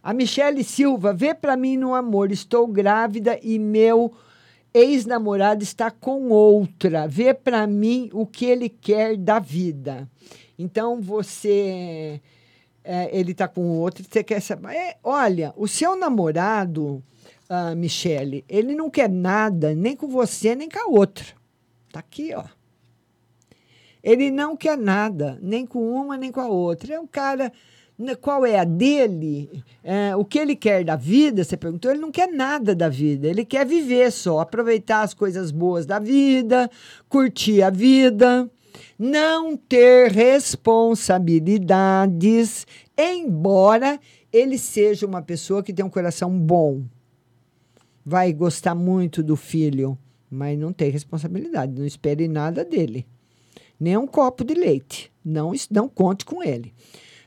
[0.02, 4.14] A Michele Silva, vê para mim no amor, estou grávida e meu
[4.74, 7.08] ex-namorado está com outra.
[7.08, 10.10] Vê para mim o que ele quer da vida.
[10.58, 12.22] Então você
[12.84, 14.74] é, ele está com outro, você quer saber.
[14.74, 17.04] É, olha, o seu namorado,
[17.50, 21.26] uh, Michele, ele não quer nada nem com você nem com a outra.
[21.92, 22.46] Tá aqui, ó.
[24.02, 26.96] Ele não quer nada, nem com uma nem com a outra.
[26.96, 27.52] É um cara
[28.22, 32.12] qual é a dele, é, o que ele quer da vida, você perguntou, ele não
[32.12, 36.72] quer nada da vida, ele quer viver só, aproveitar as coisas boas da vida,
[37.10, 38.50] curtir a vida,
[38.98, 42.66] não ter responsabilidades,
[42.98, 44.00] embora
[44.32, 46.84] ele seja uma pessoa que tem um coração bom.
[48.06, 49.98] Vai gostar muito do filho,
[50.32, 53.06] mas não tem responsabilidade, não espere nada dele.
[53.78, 55.12] Nem um copo de leite.
[55.24, 56.74] Não, não conte com ele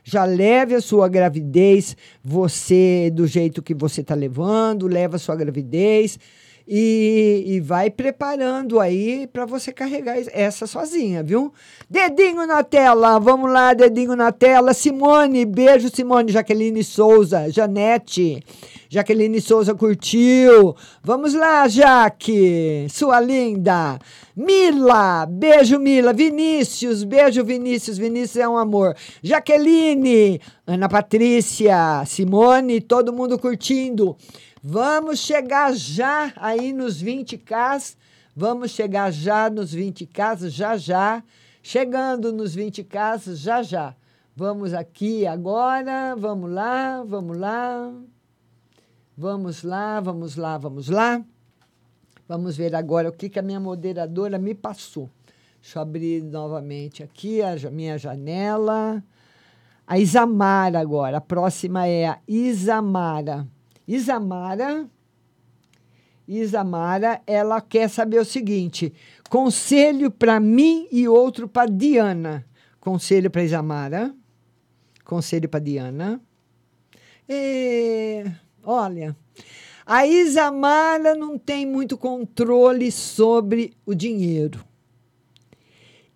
[0.03, 5.35] já leve a sua gravidez, você, do jeito que você está levando, leva a sua
[5.35, 6.19] gravidez
[6.67, 11.53] e, e vai preparando aí para você carregar essa sozinha, viu?
[11.89, 14.73] Dedinho na tela, vamos lá, dedinho na tela.
[14.73, 16.31] Simone, beijo, Simone.
[16.31, 18.41] Jaqueline Souza, Janete.
[18.89, 20.75] Jaqueline Souza curtiu.
[21.03, 23.99] Vamos lá, Jaque, sua linda.
[24.35, 26.13] Mila, beijo, Mila.
[26.13, 27.97] Vinícius, beijo, Vinícius.
[27.97, 28.95] Vinícius é um amor.
[29.21, 34.15] Jaqueline, Ana Patrícia, Simone, todo mundo curtindo.
[34.65, 37.97] Vamos chegar já aí nos 20K.
[38.33, 41.21] Vamos chegar já nos 20K, já já.
[41.61, 43.93] Chegando nos 20K, já já.
[44.33, 46.15] Vamos aqui agora.
[46.15, 47.93] Vamos lá, vamos lá.
[49.17, 51.21] Vamos lá, vamos lá, vamos lá.
[52.25, 55.09] Vamos ver agora o que, que a minha moderadora me passou.
[55.61, 59.03] Deixa eu abrir novamente aqui a minha janela.
[59.85, 61.17] A Isamara agora.
[61.17, 63.45] A próxima é a Isamara.
[63.87, 64.89] Isamara.
[66.27, 68.93] Isamara, ela quer saber o seguinte:
[69.29, 72.45] conselho para mim e outro para Diana.
[72.79, 74.15] Conselho para Isamara.
[75.03, 76.21] Conselho para Diana.
[77.27, 78.25] E
[78.65, 79.13] Olha,
[79.85, 84.63] a Isamara não tem muito controle sobre o dinheiro.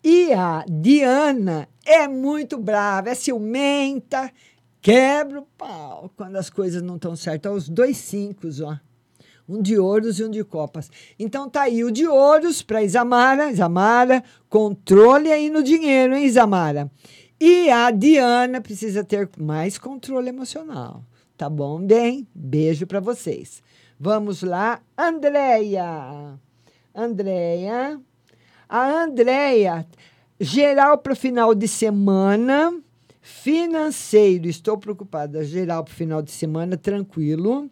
[0.02, 4.32] E a Diana é muito brava, é ciumenta,
[4.88, 7.54] quebra o pau quando as coisas não estão certas.
[7.54, 8.78] Os dois cinco, ó.
[9.46, 10.90] Um de ouros e um de copas.
[11.20, 13.52] Então tá aí o de ouros para Isamara.
[13.52, 16.90] Isamara, controle aí no dinheiro, hein, Isamara?
[17.38, 21.04] E a Diana precisa ter mais controle emocional.
[21.36, 21.82] Tá bom?
[21.82, 23.62] Bem, beijo para vocês.
[24.00, 26.40] Vamos lá, Andréia.
[26.96, 28.00] Andréia.
[28.70, 29.86] A Andréia,
[30.40, 32.74] geral para final de semana,
[33.28, 35.44] financeiro, estou preocupada.
[35.44, 37.70] Geral para o final de semana, tranquilo.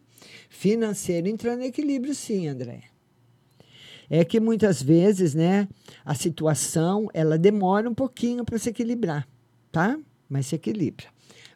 [0.49, 2.83] Financeiro entrando em equilíbrio, sim, Andréia.
[4.09, 5.67] É que muitas vezes, né,
[6.03, 9.27] a situação, ela demora um pouquinho para se equilibrar,
[9.71, 9.97] tá?
[10.29, 11.05] Mas se equilibra.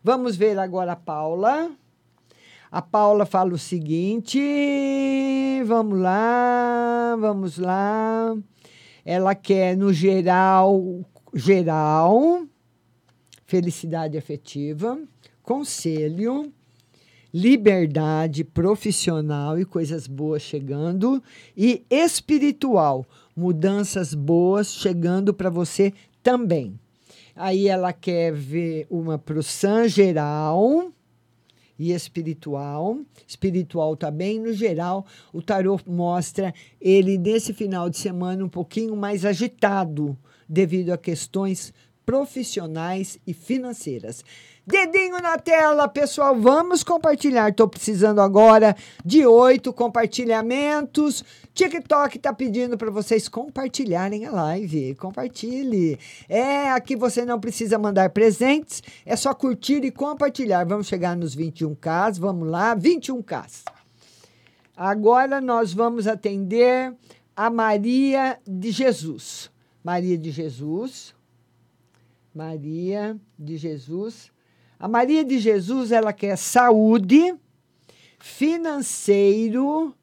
[0.01, 1.69] Vamos ver agora a Paula.
[2.71, 4.39] A Paula fala o seguinte:
[5.65, 8.35] vamos lá, vamos lá.
[9.05, 12.47] Ela quer, no geral, geral,
[13.49, 15.01] felicidade afetiva,
[15.41, 16.53] conselho,
[17.33, 21.21] liberdade profissional e coisas boas chegando,
[21.57, 23.03] e espiritual,
[23.35, 25.91] mudanças boas chegando para você
[26.21, 26.79] também.
[27.35, 30.91] Aí ela quer ver uma para o San geral
[31.79, 32.99] e espiritual.
[33.25, 39.25] Espiritual também, no geral, o tarô mostra ele nesse final de semana um pouquinho mais
[39.25, 40.15] agitado
[40.47, 41.73] devido a questões
[42.09, 44.25] profissionais e financeiras.
[44.65, 47.49] Dedinho na tela, pessoal, vamos compartilhar.
[47.49, 51.23] Estou precisando agora de oito compartilhamentos.
[51.53, 54.95] TikTok está pedindo para vocês compartilharem a live.
[54.95, 55.99] Compartilhe.
[56.27, 60.65] É, aqui você não precisa mandar presentes, é só curtir e compartilhar.
[60.65, 63.45] Vamos chegar nos 21K, vamos lá, 21K.
[64.75, 66.91] Agora nós vamos atender
[67.35, 69.51] a Maria de Jesus.
[69.83, 71.18] Maria de Jesus.
[72.39, 74.31] Maria de Jesus.
[74.79, 77.35] A Maria de Jesus, ela quer saúde,
[78.17, 79.93] financeiro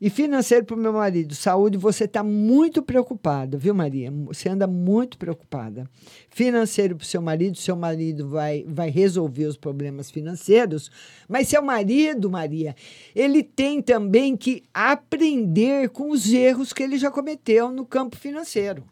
[0.00, 4.10] E financeiro para o meu marido, saúde, você está muito preocupada, viu, Maria?
[4.26, 5.88] Você anda muito preocupada.
[6.28, 10.90] Financeiro para o seu marido, seu marido vai, vai resolver os problemas financeiros,
[11.28, 12.74] mas seu marido, Maria,
[13.14, 18.84] ele tem também que aprender com os erros que ele já cometeu no campo financeiro.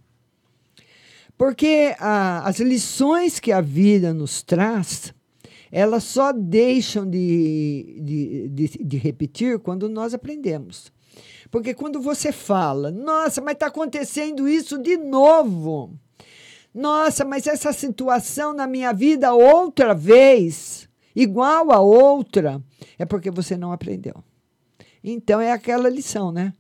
[1.43, 5.13] Porque a, as lições que a vida nos traz,
[5.73, 10.93] elas só deixam de, de, de, de repetir quando nós aprendemos.
[11.51, 15.99] Porque quando você fala, nossa, mas está acontecendo isso de novo.
[16.73, 22.63] Nossa, mas essa situação na minha vida outra vez, igual a outra,
[22.97, 24.15] é porque você não aprendeu.
[25.03, 26.55] Então é aquela lição, né?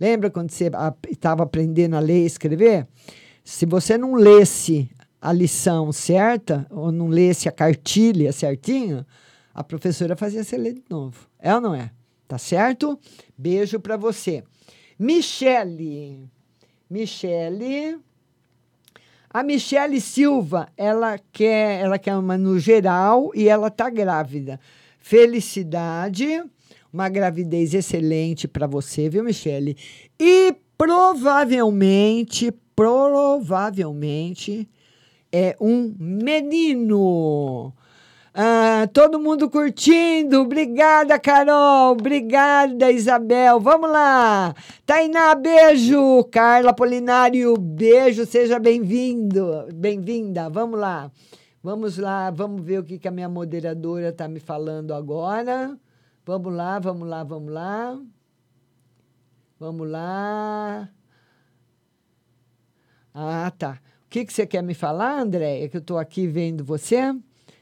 [0.00, 0.68] Lembra quando você
[1.08, 2.88] estava aprendendo a ler e escrever?
[3.50, 4.88] Se você não lesse
[5.20, 9.04] a lição certa, ou não lesse a cartilha certinho,
[9.52, 11.28] a professora fazia você ler de novo.
[11.36, 11.90] É ou não é?
[12.28, 12.96] Tá certo?
[13.36, 14.44] Beijo para você.
[14.96, 16.30] Michele.
[16.88, 17.98] Michele.
[19.28, 24.60] A Michele Silva, ela quer, ela quer uma no geral e ela tá grávida.
[25.00, 26.40] Felicidade,
[26.92, 29.76] uma gravidez excelente para você, viu, Michele?
[30.20, 34.66] E provavelmente, provavelmente
[35.30, 37.74] é um menino.
[38.34, 40.40] Ah, todo mundo curtindo.
[40.40, 41.92] Obrigada, Carol.
[41.92, 43.60] Obrigada, Isabel.
[43.60, 44.54] Vamos lá.
[44.86, 46.24] Tainá, beijo.
[46.30, 48.24] Carla Polinário, beijo.
[48.24, 49.68] Seja bem-vindo.
[49.74, 50.48] Bem-vinda.
[50.48, 51.12] Vamos lá.
[51.62, 52.30] Vamos lá.
[52.30, 55.76] Vamos ver o que, que a minha moderadora está me falando agora.
[56.24, 57.98] Vamos lá, vamos lá, vamos lá.
[59.58, 60.88] Vamos lá.
[63.14, 63.80] Ah, tá.
[64.06, 65.62] O que, que você quer me falar, André?
[65.62, 67.14] É que eu estou aqui vendo você.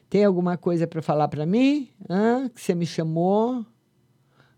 [0.09, 1.89] Tem alguma coisa para falar para mim?
[2.09, 2.49] Hã?
[2.49, 3.65] Que você me chamou?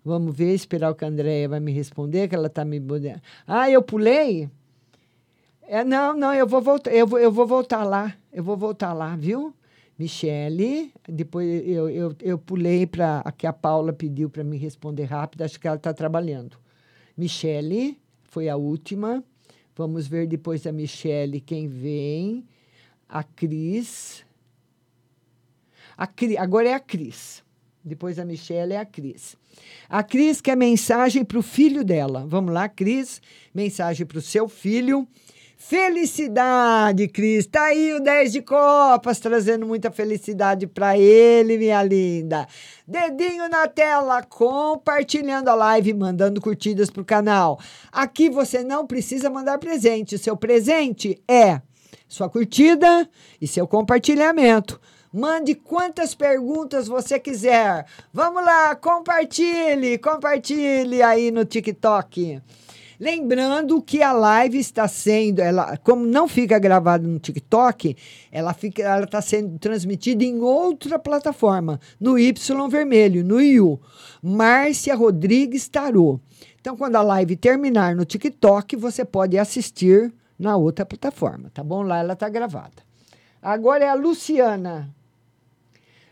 [0.04, 2.80] Vamos ver, esperar o que a Andréia vai me responder, que ela está me.
[3.46, 4.48] Ah, eu pulei?
[5.62, 8.14] É, não, não, eu vou voltar, eu vou, eu vou voltar lá.
[8.32, 9.54] Eu vou voltar lá, viu?
[9.98, 15.42] Michele, depois eu, eu, eu pulei para que a Paula pediu para me responder rápido,
[15.42, 16.56] acho que ela está trabalhando.
[17.16, 19.22] Michele foi a última.
[19.76, 22.46] Vamos ver depois da Michele quem vem.
[23.08, 24.24] A Cris.
[25.96, 27.42] A Cris, agora é a Cris.
[27.82, 29.36] Depois a Michelle é a Cris.
[29.88, 32.26] A Cris quer mensagem para o filho dela.
[32.26, 33.22] Vamos lá, Cris.
[33.54, 35.08] Mensagem para o seu filho.
[35.62, 37.46] Felicidade, Cris.
[37.46, 42.48] Tá aí o 10 de copas, trazendo muita felicidade para ele, minha linda.
[42.88, 47.60] Dedinho na tela, compartilhando a live, mandando curtidas pro canal.
[47.92, 50.14] Aqui você não precisa mandar presente.
[50.14, 51.60] O seu presente é
[52.08, 53.06] sua curtida
[53.38, 54.80] e seu compartilhamento.
[55.12, 57.84] Mande quantas perguntas você quiser.
[58.14, 62.40] Vamos lá, compartilhe, compartilhe aí no TikTok.
[63.00, 67.96] Lembrando que a live está sendo, ela, como não fica gravada no TikTok,
[68.30, 73.80] ela fica, ela está sendo transmitida em outra plataforma, no Y vermelho, no IU.
[74.22, 76.20] Márcia Rodrigues Tarô.
[76.60, 81.80] Então, quando a live terminar no TikTok, você pode assistir na outra plataforma, tá bom?
[81.80, 82.82] Lá ela está gravada.
[83.40, 84.94] Agora é a Luciana.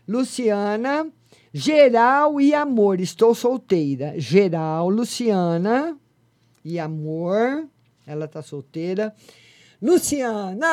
[0.07, 1.07] Luciana,
[1.53, 2.99] geral e amor.
[2.99, 4.15] Estou solteira.
[4.17, 5.95] Geral, Luciana
[6.63, 7.67] e amor.
[8.05, 9.13] Ela está solteira.
[9.81, 10.67] Luciana,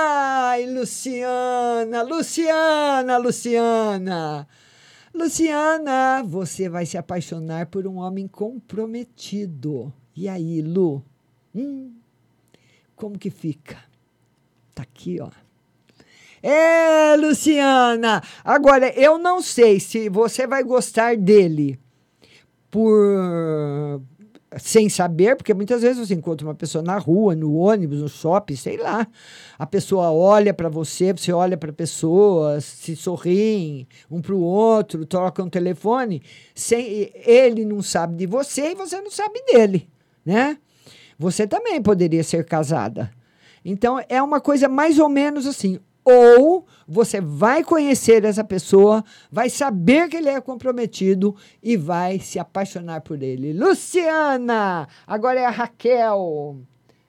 [0.49, 4.49] ai, Luciana, Luciana, Luciana.
[5.15, 9.93] Luciana, você vai se apaixonar por um homem comprometido.
[10.15, 11.05] E aí, Lu?
[11.55, 11.95] Hum,
[12.95, 13.79] como que fica?
[14.75, 15.31] Tá aqui, ó.
[16.43, 18.23] É, Luciana!
[18.45, 21.79] Agora, eu não sei se você vai gostar dele
[22.71, 24.03] por
[24.59, 28.57] sem saber, porque muitas vezes você encontra uma pessoa na rua, no ônibus, no shopping,
[28.57, 29.07] sei lá.
[29.59, 34.41] A pessoa olha para você, você olha para a pessoa, se sorriem um para o
[34.41, 36.23] outro, trocam um telefone,
[36.55, 39.89] sem ele não sabe de você e você não sabe dele,
[40.25, 40.59] né?
[41.19, 43.11] Você também poderia ser casada.
[43.65, 49.51] Então é uma coisa mais ou menos assim ou você vai conhecer essa pessoa, vai
[49.51, 53.53] saber que ele é comprometido e vai se apaixonar por ele.
[53.53, 54.87] Luciana!
[55.05, 56.61] Agora é a Raquel.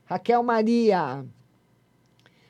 [0.04, 1.24] Raquel Maria.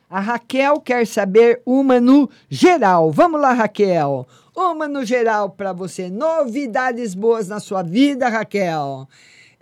[0.10, 3.12] A Raquel quer saber uma no geral.
[3.12, 4.26] Vamos lá, Raquel.
[4.56, 6.10] Uma no geral para você.
[6.10, 9.06] Novidades boas na sua vida, Raquel.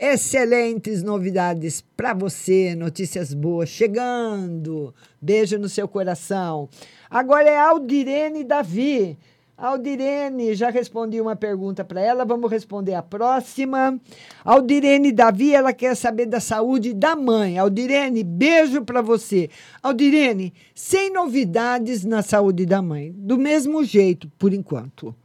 [0.07, 4.93] Excelentes novidades para você, notícias boas chegando.
[5.19, 6.69] Beijo no seu coração.
[7.09, 9.17] Agora é Aldirene Davi.
[9.57, 13.99] Aldirene, já respondi uma pergunta para ela, vamos responder a próxima.
[14.43, 17.57] Aldirene Davi, ela quer saber da saúde da mãe.
[17.57, 19.49] Aldirene, beijo para você.
[19.81, 25.15] Aldirene, sem novidades na saúde da mãe, do mesmo jeito, por enquanto.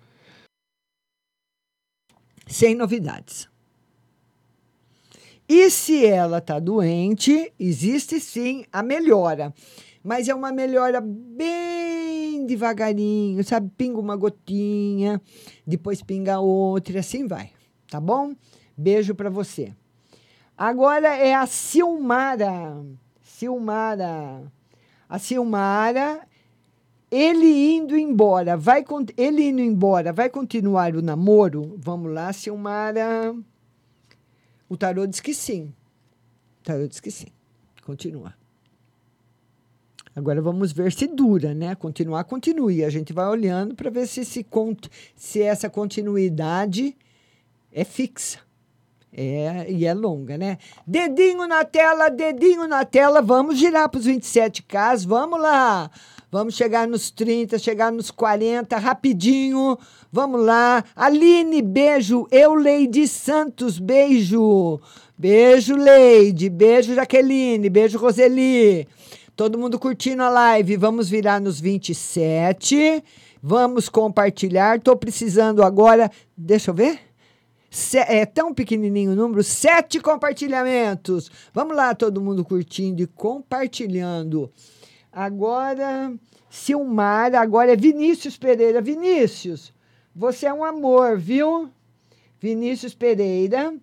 [2.47, 3.50] Sem novidades.
[5.53, 9.53] E se ela está doente, existe sim a melhora
[10.03, 13.71] mas é uma melhora bem devagarinho, sabe?
[13.77, 15.21] Pinga uma gotinha,
[15.67, 17.51] depois pinga outra, e assim vai,
[17.91, 18.35] tá bom?
[18.77, 19.75] Beijo para você.
[20.57, 22.83] Agora é a Silmara.
[23.23, 24.51] Silmara.
[25.09, 26.27] A Silmara,
[27.11, 28.85] ele indo embora, vai
[29.17, 31.75] ele indo embora, vai continuar o namoro?
[31.79, 33.35] Vamos lá, Silmara.
[34.71, 35.75] O tarô diz que sim.
[36.61, 37.27] O tarô diz que sim.
[37.85, 38.33] Continua.
[40.15, 41.75] Agora vamos ver se dura, né?
[41.75, 42.85] Continuar, continue.
[42.85, 44.47] A gente vai olhando para ver se, se,
[45.17, 46.97] se essa continuidade
[47.73, 48.39] é fixa.
[49.13, 50.57] É, e é longa, né?
[50.87, 53.21] Dedinho na tela, dedinho na tela.
[53.21, 55.05] Vamos girar para os 27 casos.
[55.05, 55.91] Vamos lá.
[56.33, 59.77] Vamos chegar nos 30, chegar nos 40, rapidinho.
[60.13, 60.85] Vamos lá.
[60.95, 62.29] Aline, beijo.
[62.31, 64.81] Eu, Leide Santos, beijo.
[65.19, 66.49] Beijo, Leide.
[66.49, 67.69] Beijo, Jaqueline.
[67.69, 68.87] Beijo, Roseli.
[69.35, 70.77] Todo mundo curtindo a live.
[70.77, 73.03] Vamos virar nos 27.
[73.43, 74.77] Vamos compartilhar.
[74.77, 76.09] Estou precisando agora.
[76.37, 77.01] Deixa eu ver.
[78.09, 81.31] É tão pequenininho o número, sete compartilhamentos.
[81.55, 84.51] Vamos lá, todo mundo curtindo e compartilhando.
[85.13, 86.15] Agora,
[86.49, 88.81] Silmara, agora é Vinícius Pereira.
[88.81, 89.73] Vinícius,
[90.15, 91.71] você é um amor, viu?
[92.39, 93.75] Vinícius Pereira.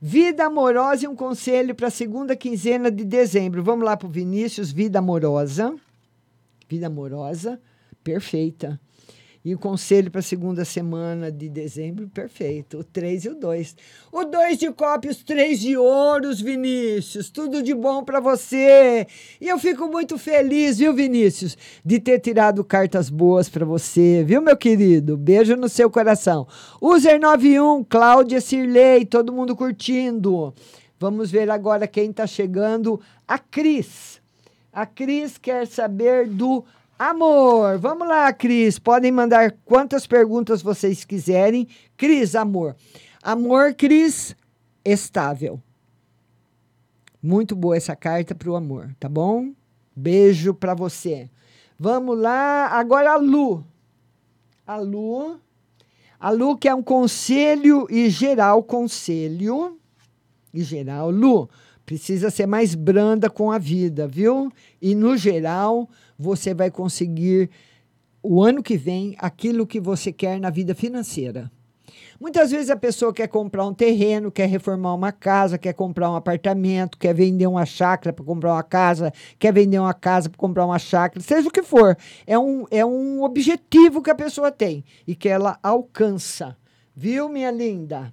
[0.00, 3.62] Vida amorosa e um conselho para a segunda quinzena de dezembro.
[3.62, 5.74] Vamos lá para o Vinícius, vida amorosa.
[6.68, 7.60] Vida amorosa,
[8.04, 8.78] perfeita.
[9.46, 12.78] E o conselho para a segunda semana de dezembro, perfeito.
[12.80, 13.76] O 3 e o 2.
[14.10, 17.30] O 2 de copa e os 3 de ouros, Vinícius.
[17.30, 19.06] Tudo de bom para você.
[19.40, 24.42] E eu fico muito feliz, viu, Vinícius, de ter tirado cartas boas para você, viu,
[24.42, 25.16] meu querido?
[25.16, 26.48] Beijo no seu coração.
[26.82, 30.52] User 91, Cláudia Cirlei, todo mundo curtindo.
[30.98, 33.00] Vamos ver agora quem está chegando.
[33.28, 34.20] A Cris.
[34.72, 36.64] A Cris quer saber do
[36.98, 38.78] Amor, vamos lá, Cris.
[38.78, 41.68] Podem mandar quantas perguntas vocês quiserem.
[41.94, 42.74] Cris, amor.
[43.22, 44.34] Amor, Cris,
[44.82, 45.60] estável.
[47.22, 49.52] Muito boa essa carta para o amor, tá bom?
[49.94, 51.28] Beijo para você.
[51.78, 53.62] Vamos lá, agora a Lu.
[54.66, 55.38] A Lu.
[56.18, 59.78] A Lu que é um conselho e geral conselho
[60.54, 61.10] e geral.
[61.10, 61.46] Lu,
[61.84, 64.50] precisa ser mais branda com a vida, viu?
[64.80, 67.50] E no geral, você vai conseguir
[68.22, 71.50] o ano que vem aquilo que você quer na vida financeira.
[72.18, 76.16] Muitas vezes a pessoa quer comprar um terreno, quer reformar uma casa, quer comprar um
[76.16, 80.64] apartamento, quer vender uma chácara para comprar uma casa, quer vender uma casa para comprar
[80.64, 81.96] uma chácara, seja o que for.
[82.26, 86.56] É um, é um objetivo que a pessoa tem e que ela alcança.
[86.94, 88.12] Viu, minha linda?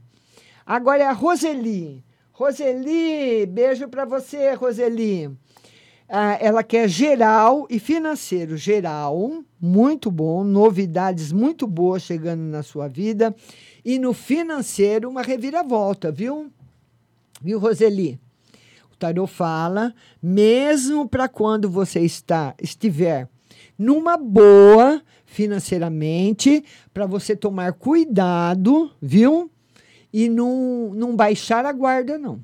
[0.65, 2.03] Agora é a Roseli.
[2.33, 5.31] Roseli, beijo para você, Roseli.
[6.15, 8.55] Ah, ela quer geral e financeiro.
[8.55, 13.35] Geral, muito bom, novidades muito boas chegando na sua vida.
[13.83, 16.51] E no financeiro, uma reviravolta, viu?
[17.41, 18.19] Viu, Roseli?
[18.91, 19.91] O tarot fala,
[20.21, 23.27] mesmo para quando você está estiver
[23.75, 29.49] numa boa financeiramente, para você tomar cuidado, viu?
[30.13, 32.39] E não, não baixar a guarda, não.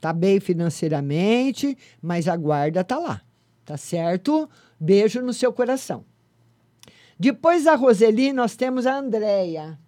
[0.00, 3.20] Tá bem financeiramente, mas a guarda tá lá.
[3.64, 4.48] Tá certo?
[4.78, 6.04] Beijo no seu coração.
[7.18, 9.78] Depois da Roseli, nós temos a Andréia.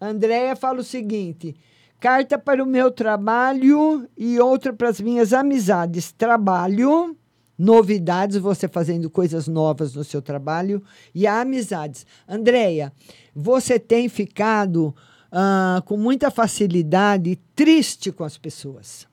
[0.00, 1.54] Andréia fala o seguinte:
[2.00, 6.12] carta para o meu trabalho e outra para as minhas amizades.
[6.12, 7.14] Trabalho,
[7.58, 10.82] novidades, você fazendo coisas novas no seu trabalho
[11.14, 12.06] e amizades.
[12.26, 12.90] Andréia,
[13.34, 14.94] você tem ficado
[15.30, 19.06] ah, com muita facilidade triste com as pessoas.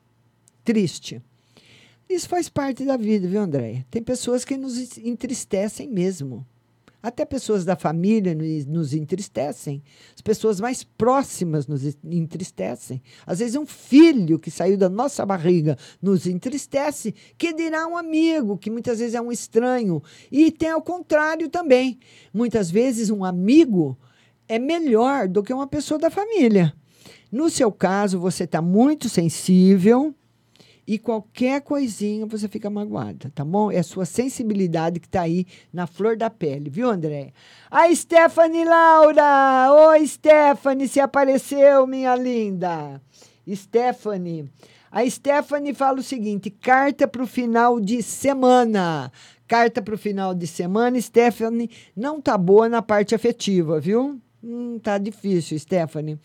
[0.63, 1.21] Triste.
[2.09, 3.85] Isso faz parte da vida, viu, Andréia?
[3.89, 6.45] Tem pessoas que nos entristecem mesmo.
[7.03, 8.33] Até pessoas da família
[8.65, 9.83] nos entristecem.
[10.15, 13.01] As pessoas mais próximas nos entristecem.
[13.25, 18.57] Às vezes, um filho que saiu da nossa barriga nos entristece, que dirá um amigo,
[18.57, 20.01] que muitas vezes é um estranho.
[20.31, 21.99] E tem ao contrário também.
[22.33, 23.97] Muitas vezes, um amigo
[24.53, 26.73] é melhor do que uma pessoa da família.
[27.31, 30.13] No seu caso, você está muito sensível
[30.85, 33.71] e qualquer coisinha você fica magoada, tá bom?
[33.71, 37.33] É a sua sensibilidade que tá aí na flor da pele, viu, André?
[37.71, 39.71] A Stephanie Laura!
[39.89, 43.01] Oi, Stephanie, se apareceu, minha linda.
[43.51, 44.51] Stephanie.
[44.91, 49.11] A Stephanie fala o seguinte: carta para o final de semana.
[49.47, 54.21] Carta para o final de semana, Stephanie não tá boa na parte afetiva, viu?
[54.43, 56.19] Hum, tá difícil, Stephanie.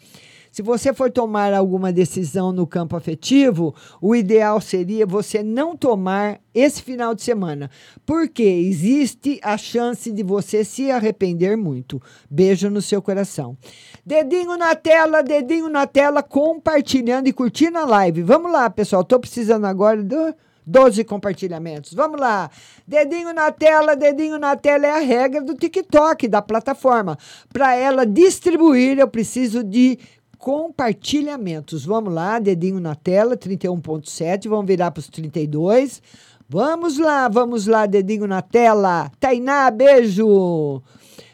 [0.50, 6.40] Se você for tomar alguma decisão no campo afetivo, o ideal seria você não tomar
[6.52, 7.70] esse final de semana,
[8.04, 12.02] porque existe a chance de você se arrepender muito.
[12.28, 13.56] Beijo no seu coração.
[14.04, 18.22] Dedinho na tela, dedinho na tela, compartilhando e curtindo a live.
[18.22, 19.04] Vamos lá, pessoal.
[19.04, 20.34] Tô precisando agora do
[20.68, 21.94] 12 compartilhamentos.
[21.94, 22.50] Vamos lá.
[22.86, 27.18] Dedinho na tela, dedinho na tela é a regra do TikTok, da plataforma.
[27.52, 29.98] Para ela distribuir, eu preciso de
[30.38, 31.86] compartilhamentos.
[31.86, 36.02] Vamos lá, dedinho na tela, 31.7, vamos virar para os 32.
[36.48, 39.10] Vamos lá, vamos lá, dedinho na tela.
[39.18, 40.82] Tainá, beijo.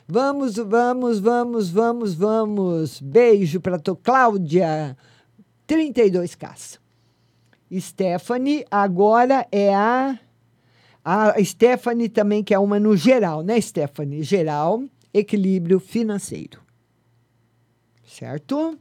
[0.06, 3.00] Vamos, vamos, vamos, vamos, vamos.
[3.00, 4.96] Beijo para tua Cláudia.
[5.66, 6.83] 32 caça.
[7.80, 10.18] Stephanie agora é a
[11.04, 14.22] a Stephanie também que é uma no geral, né, Stephanie?
[14.22, 16.62] Geral, equilíbrio financeiro.
[18.06, 18.78] Certo?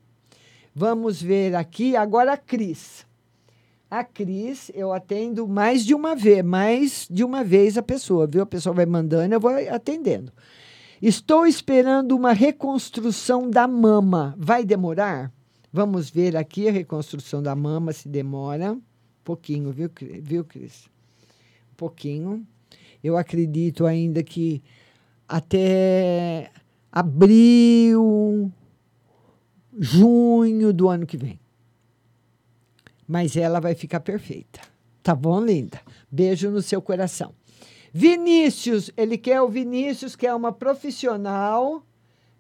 [0.74, 3.06] Vamos ver aqui agora a Cris.
[3.92, 8.42] A Cris, eu atendo mais de uma vez, mais de uma vez a pessoa, viu?
[8.42, 10.32] A pessoa vai mandando, eu vou atendendo.
[11.02, 14.34] Estou esperando uma reconstrução da mama.
[14.38, 15.32] Vai demorar?
[15.76, 18.74] Vamos ver aqui a reconstrução da mama se demora.
[18.74, 18.82] Um
[19.24, 19.90] pouquinho, viu,
[20.22, 20.88] viu Cris?
[21.72, 22.46] Um pouquinho.
[23.04, 24.62] Eu acredito ainda que
[25.28, 26.52] até
[26.92, 28.52] abril,
[29.80, 31.40] junho do ano que vem.
[33.08, 34.62] Mas ela vai ficar perfeita.
[35.02, 35.82] Tá bom, linda?
[36.12, 37.34] Beijo no seu coração.
[37.92, 41.84] Vinícius, ele quer o Vinícius, que é uma profissional.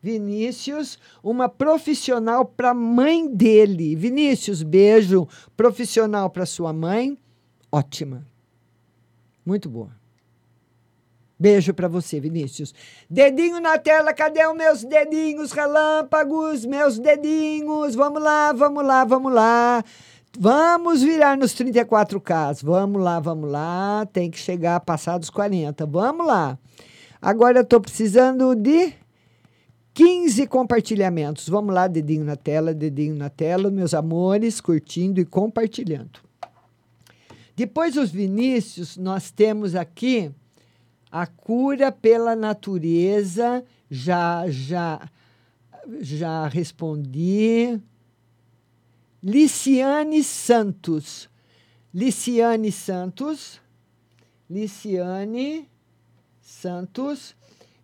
[0.03, 3.95] Vinícius, uma profissional para a mãe dele.
[3.95, 5.25] Vinícius, beijo.
[5.55, 7.17] Profissional para sua mãe.
[7.71, 8.27] Ótima.
[9.45, 9.91] Muito boa.
[11.39, 12.73] Beijo para você, Vinícius.
[13.09, 16.65] Dedinho na tela, cadê os meus dedinhos relâmpagos?
[16.65, 17.95] Meus dedinhos.
[17.95, 19.83] Vamos lá, vamos lá, vamos lá.
[20.37, 22.61] Vamos virar nos 34K.
[22.61, 24.05] Vamos lá, vamos lá.
[24.11, 25.85] Tem que chegar passados 40.
[25.85, 26.57] Vamos lá.
[27.21, 29.01] Agora eu estou precisando de
[29.93, 31.47] 15 compartilhamentos.
[31.47, 36.19] Vamos lá, dedinho na tela, dedinho na tela, meus amores, curtindo e compartilhando.
[37.55, 40.31] Depois dos Vinícius, nós temos aqui
[41.11, 45.07] a cura pela natureza, já já
[45.99, 47.79] já respondi.
[49.21, 51.29] Liciane Santos.
[51.93, 53.61] Liciane Santos.
[54.49, 55.69] Liciane
[56.41, 57.35] Santos.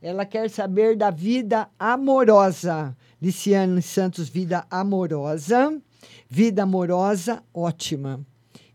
[0.02, 2.96] Ela quer saber da vida amorosa.
[3.22, 5.82] Liciane Santos, vida amorosa.
[6.30, 8.26] Vida amorosa, ótima.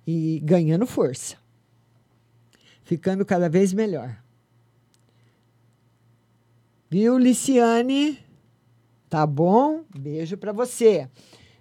[0.06, 1.36] E ganhando força.
[2.82, 4.18] Ficando cada vez melhor.
[6.90, 8.18] Viu, Liciane?
[9.08, 9.84] Tá bom?
[9.96, 11.08] Beijo para você.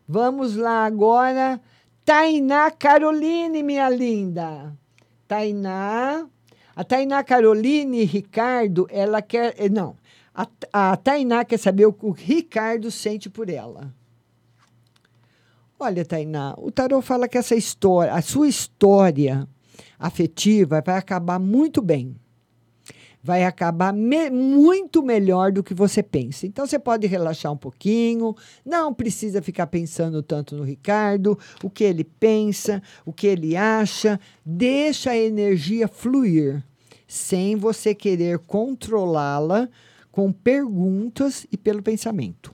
[0.08, 1.62] Vamos lá agora.
[2.04, 4.78] Tainá Caroline, minha linda.
[5.26, 6.28] Tainá.
[6.76, 9.54] A Tainá Caroline Ricardo, ela quer.
[9.58, 9.96] Eh, não.
[10.34, 13.94] A, a Tainá quer saber o que o Ricardo sente por ela.
[15.80, 19.48] Olha, Tainá, o tarô fala que essa história, a sua história
[20.00, 22.16] afetiva vai acabar muito bem
[23.24, 26.46] vai acabar me muito melhor do que você pensa.
[26.46, 31.86] Então você pode relaxar um pouquinho, não precisa ficar pensando tanto no Ricardo, o que
[31.86, 36.62] ele pensa, o que ele acha, deixa a energia fluir,
[37.08, 39.70] sem você querer controlá-la
[40.12, 42.54] com perguntas e pelo pensamento.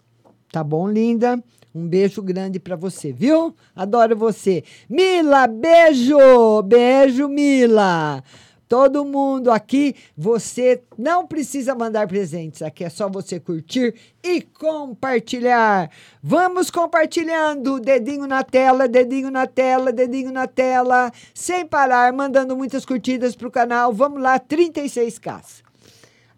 [0.51, 1.43] Tá bom, linda?
[1.73, 3.55] Um beijo grande para você, viu?
[3.75, 4.63] Adoro você.
[4.89, 6.63] Mila, beijo!
[6.63, 8.23] Beijo, Mila!
[8.69, 15.89] Todo mundo aqui, você não precisa mandar presentes, aqui é só você curtir e compartilhar.
[16.21, 22.85] Vamos compartilhando, dedinho na tela, dedinho na tela, dedinho na tela, sem parar, mandando muitas
[22.85, 23.91] curtidas pro canal.
[23.91, 25.63] Vamos lá, 36k.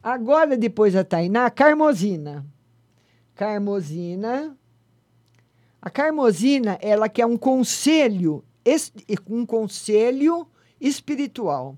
[0.01, 2.45] Agora, depois da Tainá, Carmosina.
[3.35, 4.55] Carmosina.
[5.81, 8.41] A Carmosina, ela quer um conselho,
[9.29, 10.47] um conselho
[10.79, 11.77] espiritual.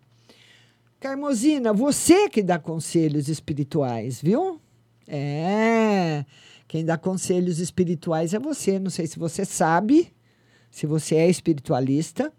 [1.04, 4.62] Carmosina, você que dá conselhos espirituais, viu?
[5.06, 6.24] É.
[6.66, 8.80] Quem dá conselhos espirituais é você.
[8.80, 10.14] Não sei se você sabe,
[10.72, 12.32] se você é espiritualista,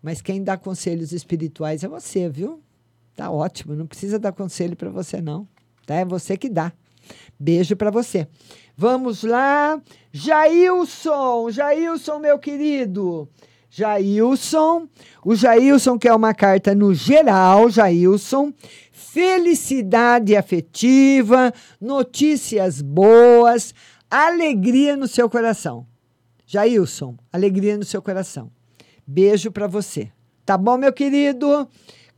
[0.00, 2.62] Mas quem dá conselhos espirituais é você, viu?
[3.16, 5.48] Tá ótimo, não precisa dar conselho para você não.
[5.84, 5.96] Tá?
[5.96, 6.72] É você que dá.
[7.36, 8.28] Beijo para você.
[8.76, 9.82] Vamos lá.
[10.12, 13.28] Jailson, Jailson, meu querido.
[13.70, 14.88] Jailson,
[15.24, 18.52] o Jailson quer uma carta no geral, Jailson.
[18.90, 23.74] Felicidade afetiva, notícias boas,
[24.10, 25.86] alegria no seu coração.
[26.46, 28.50] Jailson, alegria no seu coração.
[29.06, 30.10] Beijo para você.
[30.46, 31.68] Tá bom, meu querido?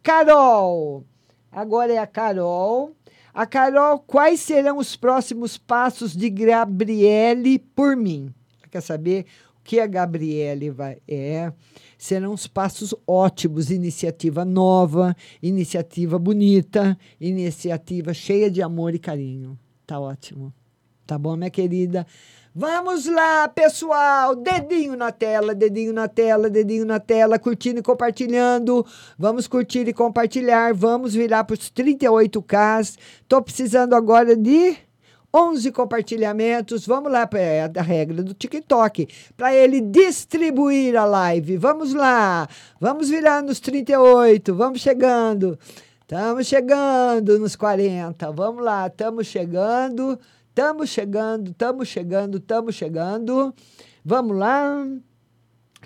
[0.02, 1.04] Carol.
[1.50, 2.94] Agora é a Carol.
[3.34, 8.32] A Carol, quais serão os próximos passos de Gabriele por mim?
[8.70, 9.26] Quer saber
[9.70, 11.52] que a Gabriele vai é?
[11.96, 19.56] Serão os passos ótimos, iniciativa nova, iniciativa bonita, iniciativa cheia de amor e carinho.
[19.86, 20.52] Tá ótimo.
[21.06, 22.04] Tá bom, minha querida?
[22.52, 24.34] Vamos lá, pessoal.
[24.34, 28.84] Dedinho na tela, dedinho na tela, dedinho na tela, curtindo e compartilhando.
[29.16, 30.74] Vamos curtir e compartilhar.
[30.74, 32.98] Vamos virar para os 38K.
[33.22, 34.76] Estou precisando agora de
[35.32, 36.86] 11 compartilhamentos.
[36.86, 41.56] Vamos lá, é a regra do TikTok, para ele distribuir a live.
[41.56, 42.48] Vamos lá.
[42.80, 44.54] Vamos virar nos 38.
[44.54, 45.58] Vamos chegando.
[46.00, 48.32] Estamos chegando nos 40.
[48.32, 50.18] Vamos lá, estamos chegando.
[50.48, 53.54] Estamos chegando, estamos chegando, estamos chegando.
[54.04, 54.84] Vamos lá.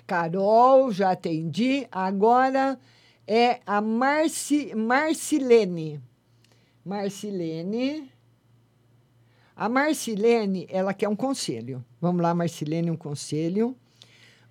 [0.07, 1.87] Carol, já atendi.
[1.91, 2.79] Agora
[3.27, 6.01] é a Marci, Marcilene.
[6.83, 8.11] Marcilene.
[9.55, 11.83] A Marcilene, ela quer um conselho.
[12.01, 13.75] Vamos lá, Marcilene, um conselho.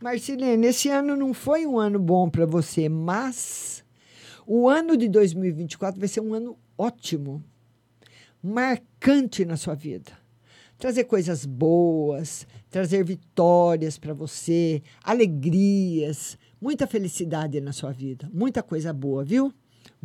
[0.00, 3.84] Marcilene, esse ano não foi um ano bom para você, mas
[4.46, 7.44] o ano de 2024 vai ser um ano ótimo
[8.42, 10.12] marcante na sua vida.
[10.78, 18.92] Trazer coisas boas, trazer vitórias para você, alegrias, muita felicidade na sua vida, muita coisa
[18.92, 19.52] boa, viu?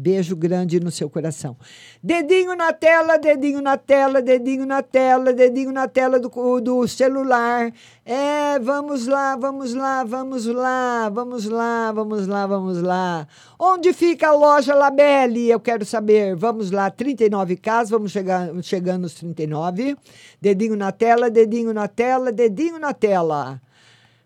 [0.01, 1.57] Beijo grande no seu coração.
[2.01, 6.29] Dedinho na tela, dedinho na tela, dedinho na tela, dedinho na tela do,
[6.61, 7.69] do celular.
[8.05, 13.27] É, vamos lá, vamos lá, vamos lá, vamos lá, vamos lá, vamos lá.
[13.59, 15.49] Onde fica a loja Labelle?
[15.49, 16.33] Eu quero saber.
[16.33, 19.97] Vamos lá, 39 casas, vamos chegar, chegando nos 39.
[20.41, 23.61] Dedinho na tela, dedinho na tela, dedinho na tela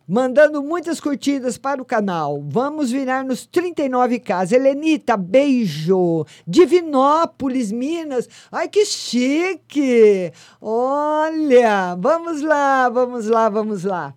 [0.07, 2.43] mandando muitas curtidas para o canal.
[2.47, 4.51] Vamos virar nos 39K.
[4.51, 6.25] Helenita, beijo.
[6.45, 8.27] Divinópolis, Minas.
[8.51, 10.31] Ai, que chique!
[10.61, 14.13] Olha, vamos lá, vamos lá, vamos lá.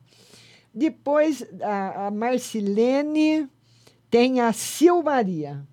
[0.75, 3.49] Depois, a, a Marcilene
[4.11, 5.67] tem a Sil Maria.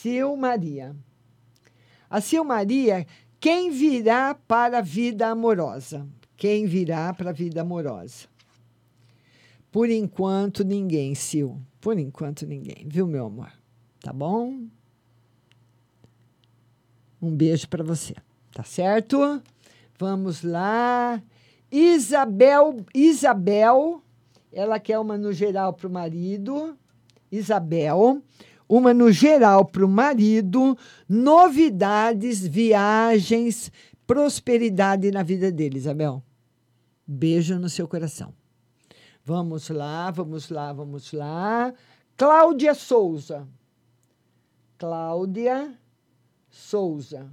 [0.00, 0.96] Sil Maria.
[2.08, 3.06] A Sil Maria,
[3.38, 6.08] quem virá para a vida amorosa?
[6.36, 8.29] Quem virá para a vida amorosa?
[9.70, 11.56] Por enquanto, ninguém, Sil.
[11.80, 13.52] Por enquanto, ninguém, viu, meu amor?
[14.00, 14.66] Tá bom?
[17.22, 18.14] Um beijo para você,
[18.52, 19.42] tá certo?
[19.98, 21.22] Vamos lá.
[21.70, 24.02] Isabel, Isabel,
[24.52, 26.76] ela quer uma no geral para o marido.
[27.30, 28.22] Isabel,
[28.68, 30.76] uma no geral para o marido.
[31.08, 33.70] Novidades, viagens,
[34.06, 36.22] prosperidade na vida dele, Isabel.
[37.06, 38.39] Beijo no seu coração.
[39.24, 41.72] Vamos lá, vamos lá, vamos lá.
[42.16, 43.46] Cláudia Souza.
[44.78, 45.74] Cláudia
[46.48, 47.30] Souza.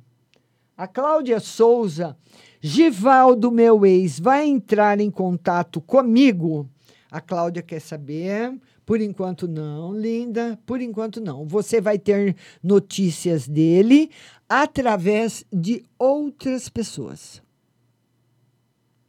[0.77, 2.15] A Cláudia Souza,
[2.61, 6.69] Givaldo, meu ex, vai entrar em contato comigo?
[7.09, 8.53] A Cláudia quer saber.
[8.85, 10.59] Por enquanto, não, linda.
[10.65, 11.47] Por enquanto, não.
[11.47, 14.11] Você vai ter notícias dele
[14.47, 17.41] através de outras pessoas.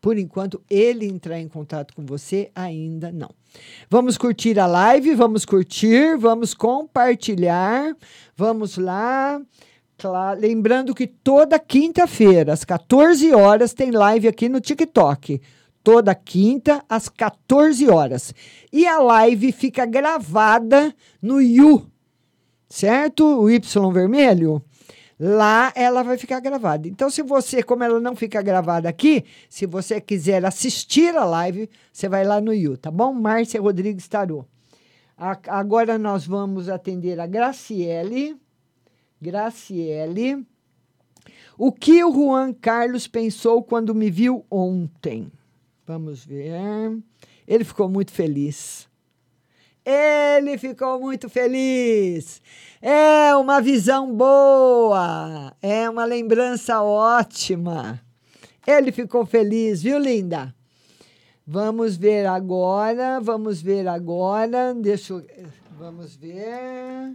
[0.00, 3.30] Por enquanto, ele entrar em contato com você, ainda não.
[3.90, 7.96] Vamos curtir a live, vamos curtir, vamos compartilhar.
[8.36, 9.40] Vamos lá.
[10.38, 15.40] Lembrando que toda quinta-feira, às 14 horas, tem live aqui no TikTok.
[15.82, 18.32] Toda quinta, às 14 horas.
[18.72, 21.90] E a live fica gravada no You,
[22.68, 23.24] certo?
[23.24, 24.62] O Y vermelho.
[25.18, 26.86] Lá ela vai ficar gravada.
[26.86, 31.68] Então, se você, como ela não fica gravada aqui, se você quiser assistir a live,
[31.92, 33.12] você vai lá no YouTube, tá bom?
[33.12, 34.44] Márcia Rodrigues Tarô.
[35.16, 38.36] agora nós vamos atender a Graciele.
[39.20, 40.46] Graciele.
[41.56, 45.32] O que o Juan Carlos pensou quando me viu ontem?
[45.84, 46.52] Vamos ver.
[47.48, 48.87] Ele ficou muito feliz.
[49.90, 52.42] Ele ficou muito feliz.
[52.82, 57.98] É uma visão boa, é uma lembrança ótima.
[58.66, 60.54] Ele ficou feliz, viu, linda?
[61.46, 64.74] Vamos ver agora, vamos ver agora.
[64.74, 65.26] Deixa eu
[65.78, 67.14] Vamos ver.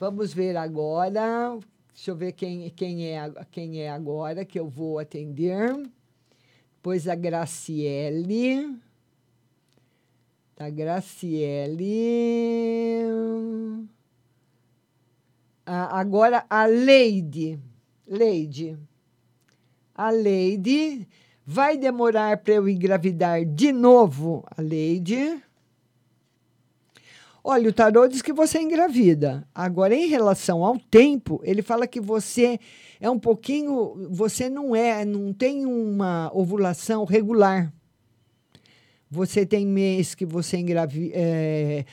[0.00, 1.58] Vamos ver agora.
[1.92, 5.76] Deixa eu ver quem, quem, é, quem é agora que eu vou atender.
[6.80, 8.78] Pois a Graciele.
[10.56, 11.84] Da Graciele.
[15.66, 17.58] Ah, agora a Leide.
[18.06, 18.78] Leide.
[19.94, 21.08] A Leide.
[21.46, 25.42] Vai demorar para eu engravidar de novo, a Leide?
[27.42, 29.46] Olha, o tarô diz que você é engravida.
[29.54, 32.58] Agora, em relação ao tempo, ele fala que você
[32.98, 34.08] é um pouquinho.
[34.10, 37.70] Você não é, não tem uma ovulação regular.
[39.14, 41.84] Você tem mês que você engravi, é,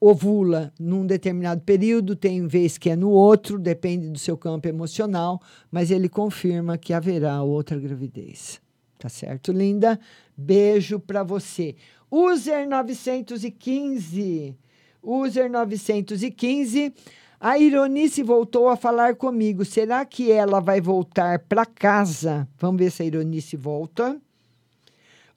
[0.00, 5.42] ovula num determinado período, tem vez que é no outro, depende do seu campo emocional,
[5.70, 8.62] mas ele confirma que haverá outra gravidez.
[8.98, 10.00] Tá certo, linda?
[10.34, 11.76] Beijo para você.
[12.10, 14.56] User 915.
[15.02, 16.94] User 915.
[17.38, 19.66] A Ironice voltou a falar comigo.
[19.66, 22.48] Será que ela vai voltar para casa?
[22.58, 24.18] Vamos ver se a Ironice volta.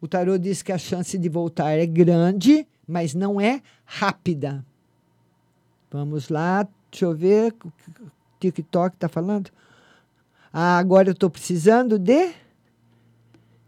[0.04, 4.62] O tarô diz que a chance de voltar é grande, mas não é rápida.
[5.90, 7.56] Vamos lá, deixa eu ver.
[7.64, 7.72] O
[8.38, 9.50] TikTok está falando?
[10.52, 12.34] Ah, agora eu estou precisando de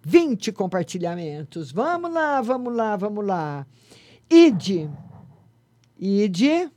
[0.03, 1.71] 20 compartilhamentos.
[1.71, 3.65] Vamos lá, vamos lá, vamos lá.
[4.29, 4.89] ID.
[5.97, 6.69] ID.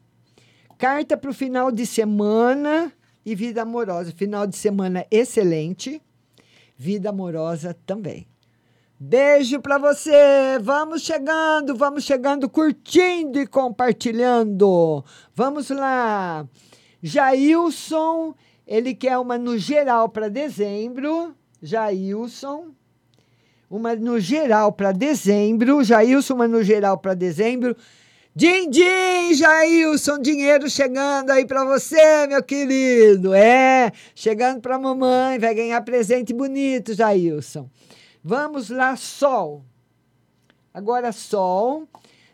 [0.78, 2.92] Carta para o final de semana
[3.26, 4.12] e vida amorosa.
[4.12, 6.00] Final de semana excelente.
[6.76, 8.24] Vida amorosa também.
[9.00, 10.58] Beijo para você.
[10.60, 15.04] Vamos chegando, vamos chegando, curtindo e compartilhando.
[15.34, 16.46] Vamos lá.
[17.02, 18.34] Jailson,
[18.66, 21.34] ele quer uma no geral para dezembro.
[21.62, 22.72] Jailson
[23.70, 25.84] uma no geral para dezembro.
[25.84, 27.76] Jailson, uma no geral para dezembro.
[28.34, 33.34] Din, din, Jailson, dinheiro chegando aí para você, meu querido.
[33.34, 37.68] É, chegando para mamãe, vai ganhar presente bonito, Jailson.
[38.28, 39.64] Vamos lá, Sol.
[40.72, 41.88] Agora, Sol.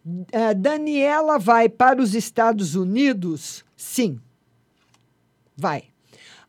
[0.04, 3.64] Uh, Daniela vai para os Estados Unidos?
[3.76, 4.20] Sim.
[5.56, 5.84] Vai.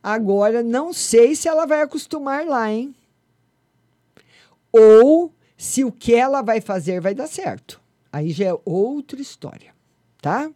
[0.02, 2.96] Agora, não sei se ela vai acostumar lá, hein?
[4.78, 7.82] ou se o que ela vai fazer vai dar certo.
[8.12, 9.74] Aí já é outra história,
[10.22, 10.52] tá?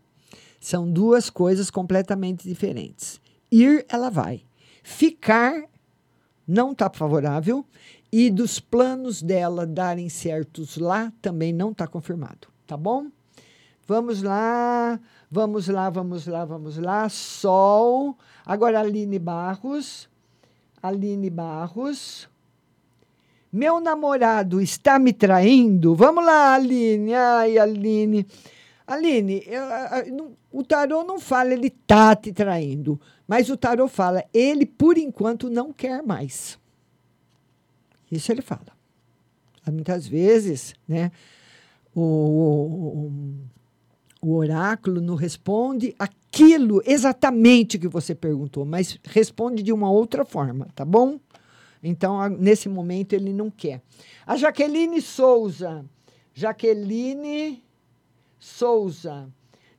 [0.60, 3.22] São duas coisas completamente diferentes.
[3.50, 4.42] Ir, ela vai.
[4.84, 5.64] Ficar
[6.46, 7.64] não está favorável
[8.12, 13.08] e dos planos dela darem certos lá também não está confirmado, tá bom?
[13.90, 15.00] Vamos lá,
[15.32, 17.10] vamos lá, vamos lá, vamos lá.
[17.10, 18.16] Sol.
[18.46, 20.08] Agora Aline Barros.
[20.80, 22.30] Aline Barros.
[23.52, 25.96] Meu namorado está me traindo?
[25.96, 27.16] Vamos lá, Aline.
[27.16, 28.28] Ai, Aline.
[28.86, 34.24] Aline, eu, eu, o tarô não fala ele tá te traindo, mas o tarô fala
[34.32, 36.59] ele por enquanto não quer mais.
[38.12, 38.78] Isso ele fala.
[39.72, 41.12] Muitas vezes, né,
[41.94, 43.12] o, o,
[44.22, 50.68] o oráculo não responde aquilo exatamente que você perguntou, mas responde de uma outra forma,
[50.74, 51.20] tá bom?
[51.84, 53.82] Então, nesse momento, ele não quer.
[54.26, 55.86] A Jaqueline Souza.
[56.34, 57.64] Jaqueline
[58.38, 59.30] Souza.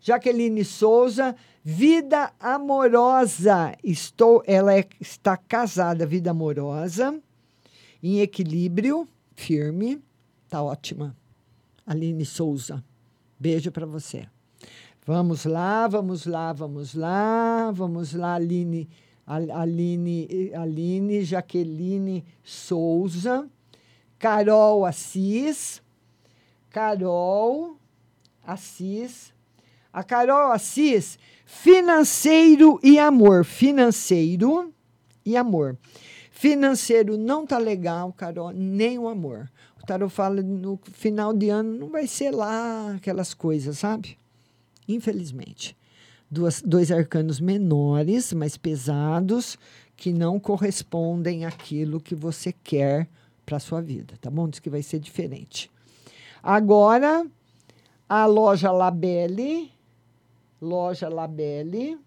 [0.00, 3.76] Jaqueline Souza, vida amorosa.
[3.84, 7.20] Estou, ela é, está casada, vida amorosa,
[8.02, 10.02] em equilíbrio, firme.
[10.48, 11.16] Tá ótima.
[11.86, 12.84] Aline Souza.
[13.38, 14.26] Beijo para você.
[15.06, 18.88] Vamos lá, vamos lá, vamos lá, vamos lá, Aline
[19.30, 23.48] Aline, Aline Jaqueline Souza,
[24.18, 25.80] Carol Assis,
[26.68, 27.76] Carol
[28.44, 29.32] Assis,
[29.92, 31.16] a Carol Assis,
[31.46, 34.72] financeiro e amor, financeiro
[35.24, 35.78] e amor.
[36.40, 39.50] Financeiro não tá legal, Carol, nem o amor.
[39.80, 44.16] O tarot fala no final de ano não vai ser lá aquelas coisas, sabe?
[44.88, 45.76] Infelizmente
[46.30, 49.58] duas, dois arcanos menores, mais pesados,
[49.96, 53.08] que não correspondem àquilo que você quer
[53.44, 54.48] para sua vida, tá bom?
[54.48, 55.70] Diz que vai ser diferente.
[56.42, 57.26] Agora,
[58.08, 59.70] a loja Labelle,
[60.60, 61.98] loja Labelle,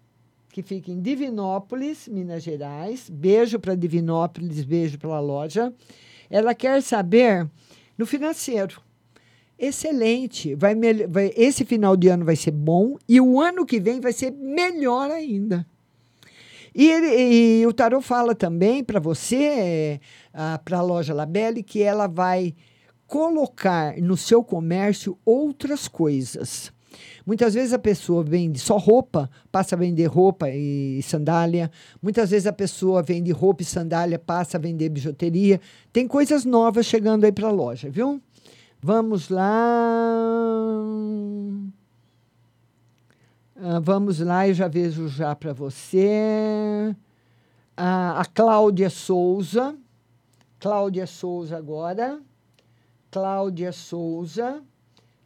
[0.54, 3.10] que fica em Divinópolis, Minas Gerais.
[3.10, 5.74] Beijo para Divinópolis, beijo para a loja.
[6.30, 7.50] Ela quer saber
[7.98, 8.80] no financeiro
[9.58, 10.54] excelente.
[10.54, 10.76] Vai,
[11.08, 14.30] vai, esse final de ano vai ser bom e o ano que vem vai ser
[14.30, 15.66] melhor ainda.
[16.72, 20.00] E, e o Tarot fala também para você,
[20.64, 22.54] para a loja Labelle, que ela vai
[23.08, 26.72] colocar no seu comércio outras coisas.
[27.26, 31.70] Muitas vezes a pessoa vende só roupa, passa a vender roupa e sandália.
[32.02, 35.60] Muitas vezes a pessoa vende roupa e sandália, passa a vender bijuteria.
[35.92, 38.20] Tem coisas novas chegando aí para a loja, viu?
[38.82, 39.46] Vamos lá.
[43.56, 46.94] Ah, vamos lá, eu já vejo já para você.
[47.74, 49.74] Ah, a Cláudia Souza.
[50.60, 52.20] Cláudia Souza agora.
[53.10, 54.62] Cláudia Souza.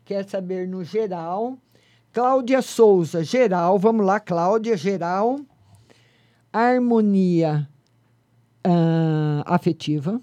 [0.05, 1.59] Quer saber no geral.
[2.13, 3.79] Cláudia Souza, geral.
[3.79, 5.41] Vamos lá, Cláudia, geral.
[6.53, 7.69] Harmonia
[8.67, 10.21] uh, afetiva.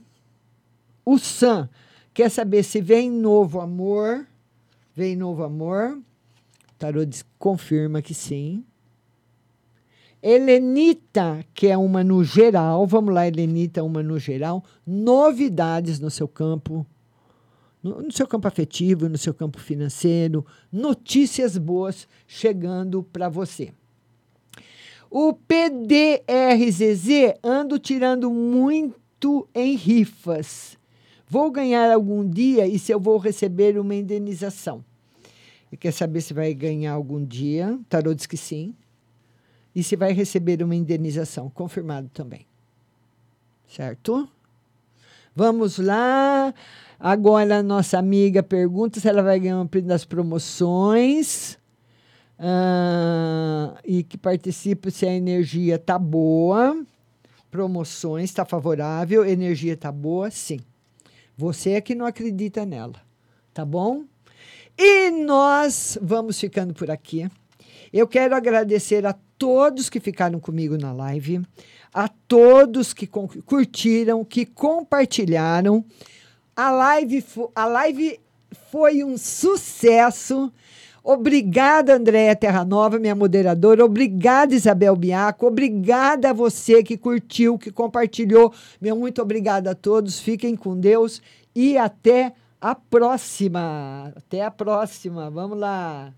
[1.06, 1.70] O Sam
[2.14, 4.26] quer saber se vem novo amor.
[4.94, 6.00] Vem novo amor.
[6.78, 7.02] Tarô
[7.38, 8.66] confirma que sim.
[10.22, 12.88] Helenita, que é uma no geral.
[12.88, 14.64] Vamos lá, Helenita, uma no geral.
[14.86, 16.86] Novidades no seu campo
[17.86, 23.72] no, no seu campo afetivo, no seu campo financeiro, notícias boas chegando para você.
[25.08, 27.08] O PDRZZ
[27.44, 30.80] ando tirando muito em rifas.
[31.28, 34.84] Vou ganhar algum dia e se eu vou receber uma indenização.
[35.72, 37.80] E quer saber se vai ganhar algum dia?
[37.88, 38.76] Tarô diz que sim.
[39.76, 41.52] E se vai receber uma indenização.
[41.52, 42.48] Confirmado também.
[43.68, 44.28] Certo?
[45.36, 46.54] Vamos lá.
[47.00, 51.58] Agora, a nossa amiga pergunta se ela vai ganhar um prêmio das promoções.
[52.38, 56.84] Uh, e que participe se a energia tá boa.
[57.50, 60.60] Promoções está favorável, energia tá boa, sim.
[61.38, 63.02] Você é que não acredita nela,
[63.54, 64.04] tá bom?
[64.78, 67.30] E nós vamos ficando por aqui.
[67.94, 71.42] Eu quero agradecer a todos que ficaram comigo na live,
[71.94, 75.84] a todos que curtiram, que compartilharam.
[76.56, 78.20] A live, a live
[78.72, 80.52] foi um sucesso.
[81.04, 83.86] Obrigada, Andréia Terranova, minha moderadora.
[83.86, 85.46] Obrigada, Isabel Biaco.
[85.46, 88.54] Obrigada a você que curtiu, que compartilhou.
[88.82, 90.20] Meu muito obrigada a todos.
[90.20, 91.22] Fiquem com Deus
[91.54, 94.14] e até a próxima.
[94.16, 95.30] Até a próxima.
[95.30, 96.12] Vamos lá.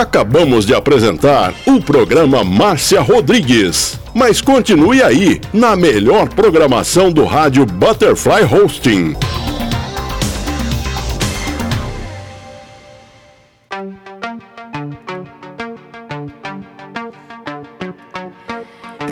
[0.00, 4.00] Acabamos de apresentar o programa Márcia Rodrigues.
[4.14, 9.14] Mas continue aí, na melhor programação do rádio Butterfly Hosting.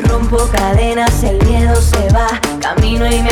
[0.08, 2.28] Rompo cadenas, el miedo se va,
[2.62, 3.28] camino y me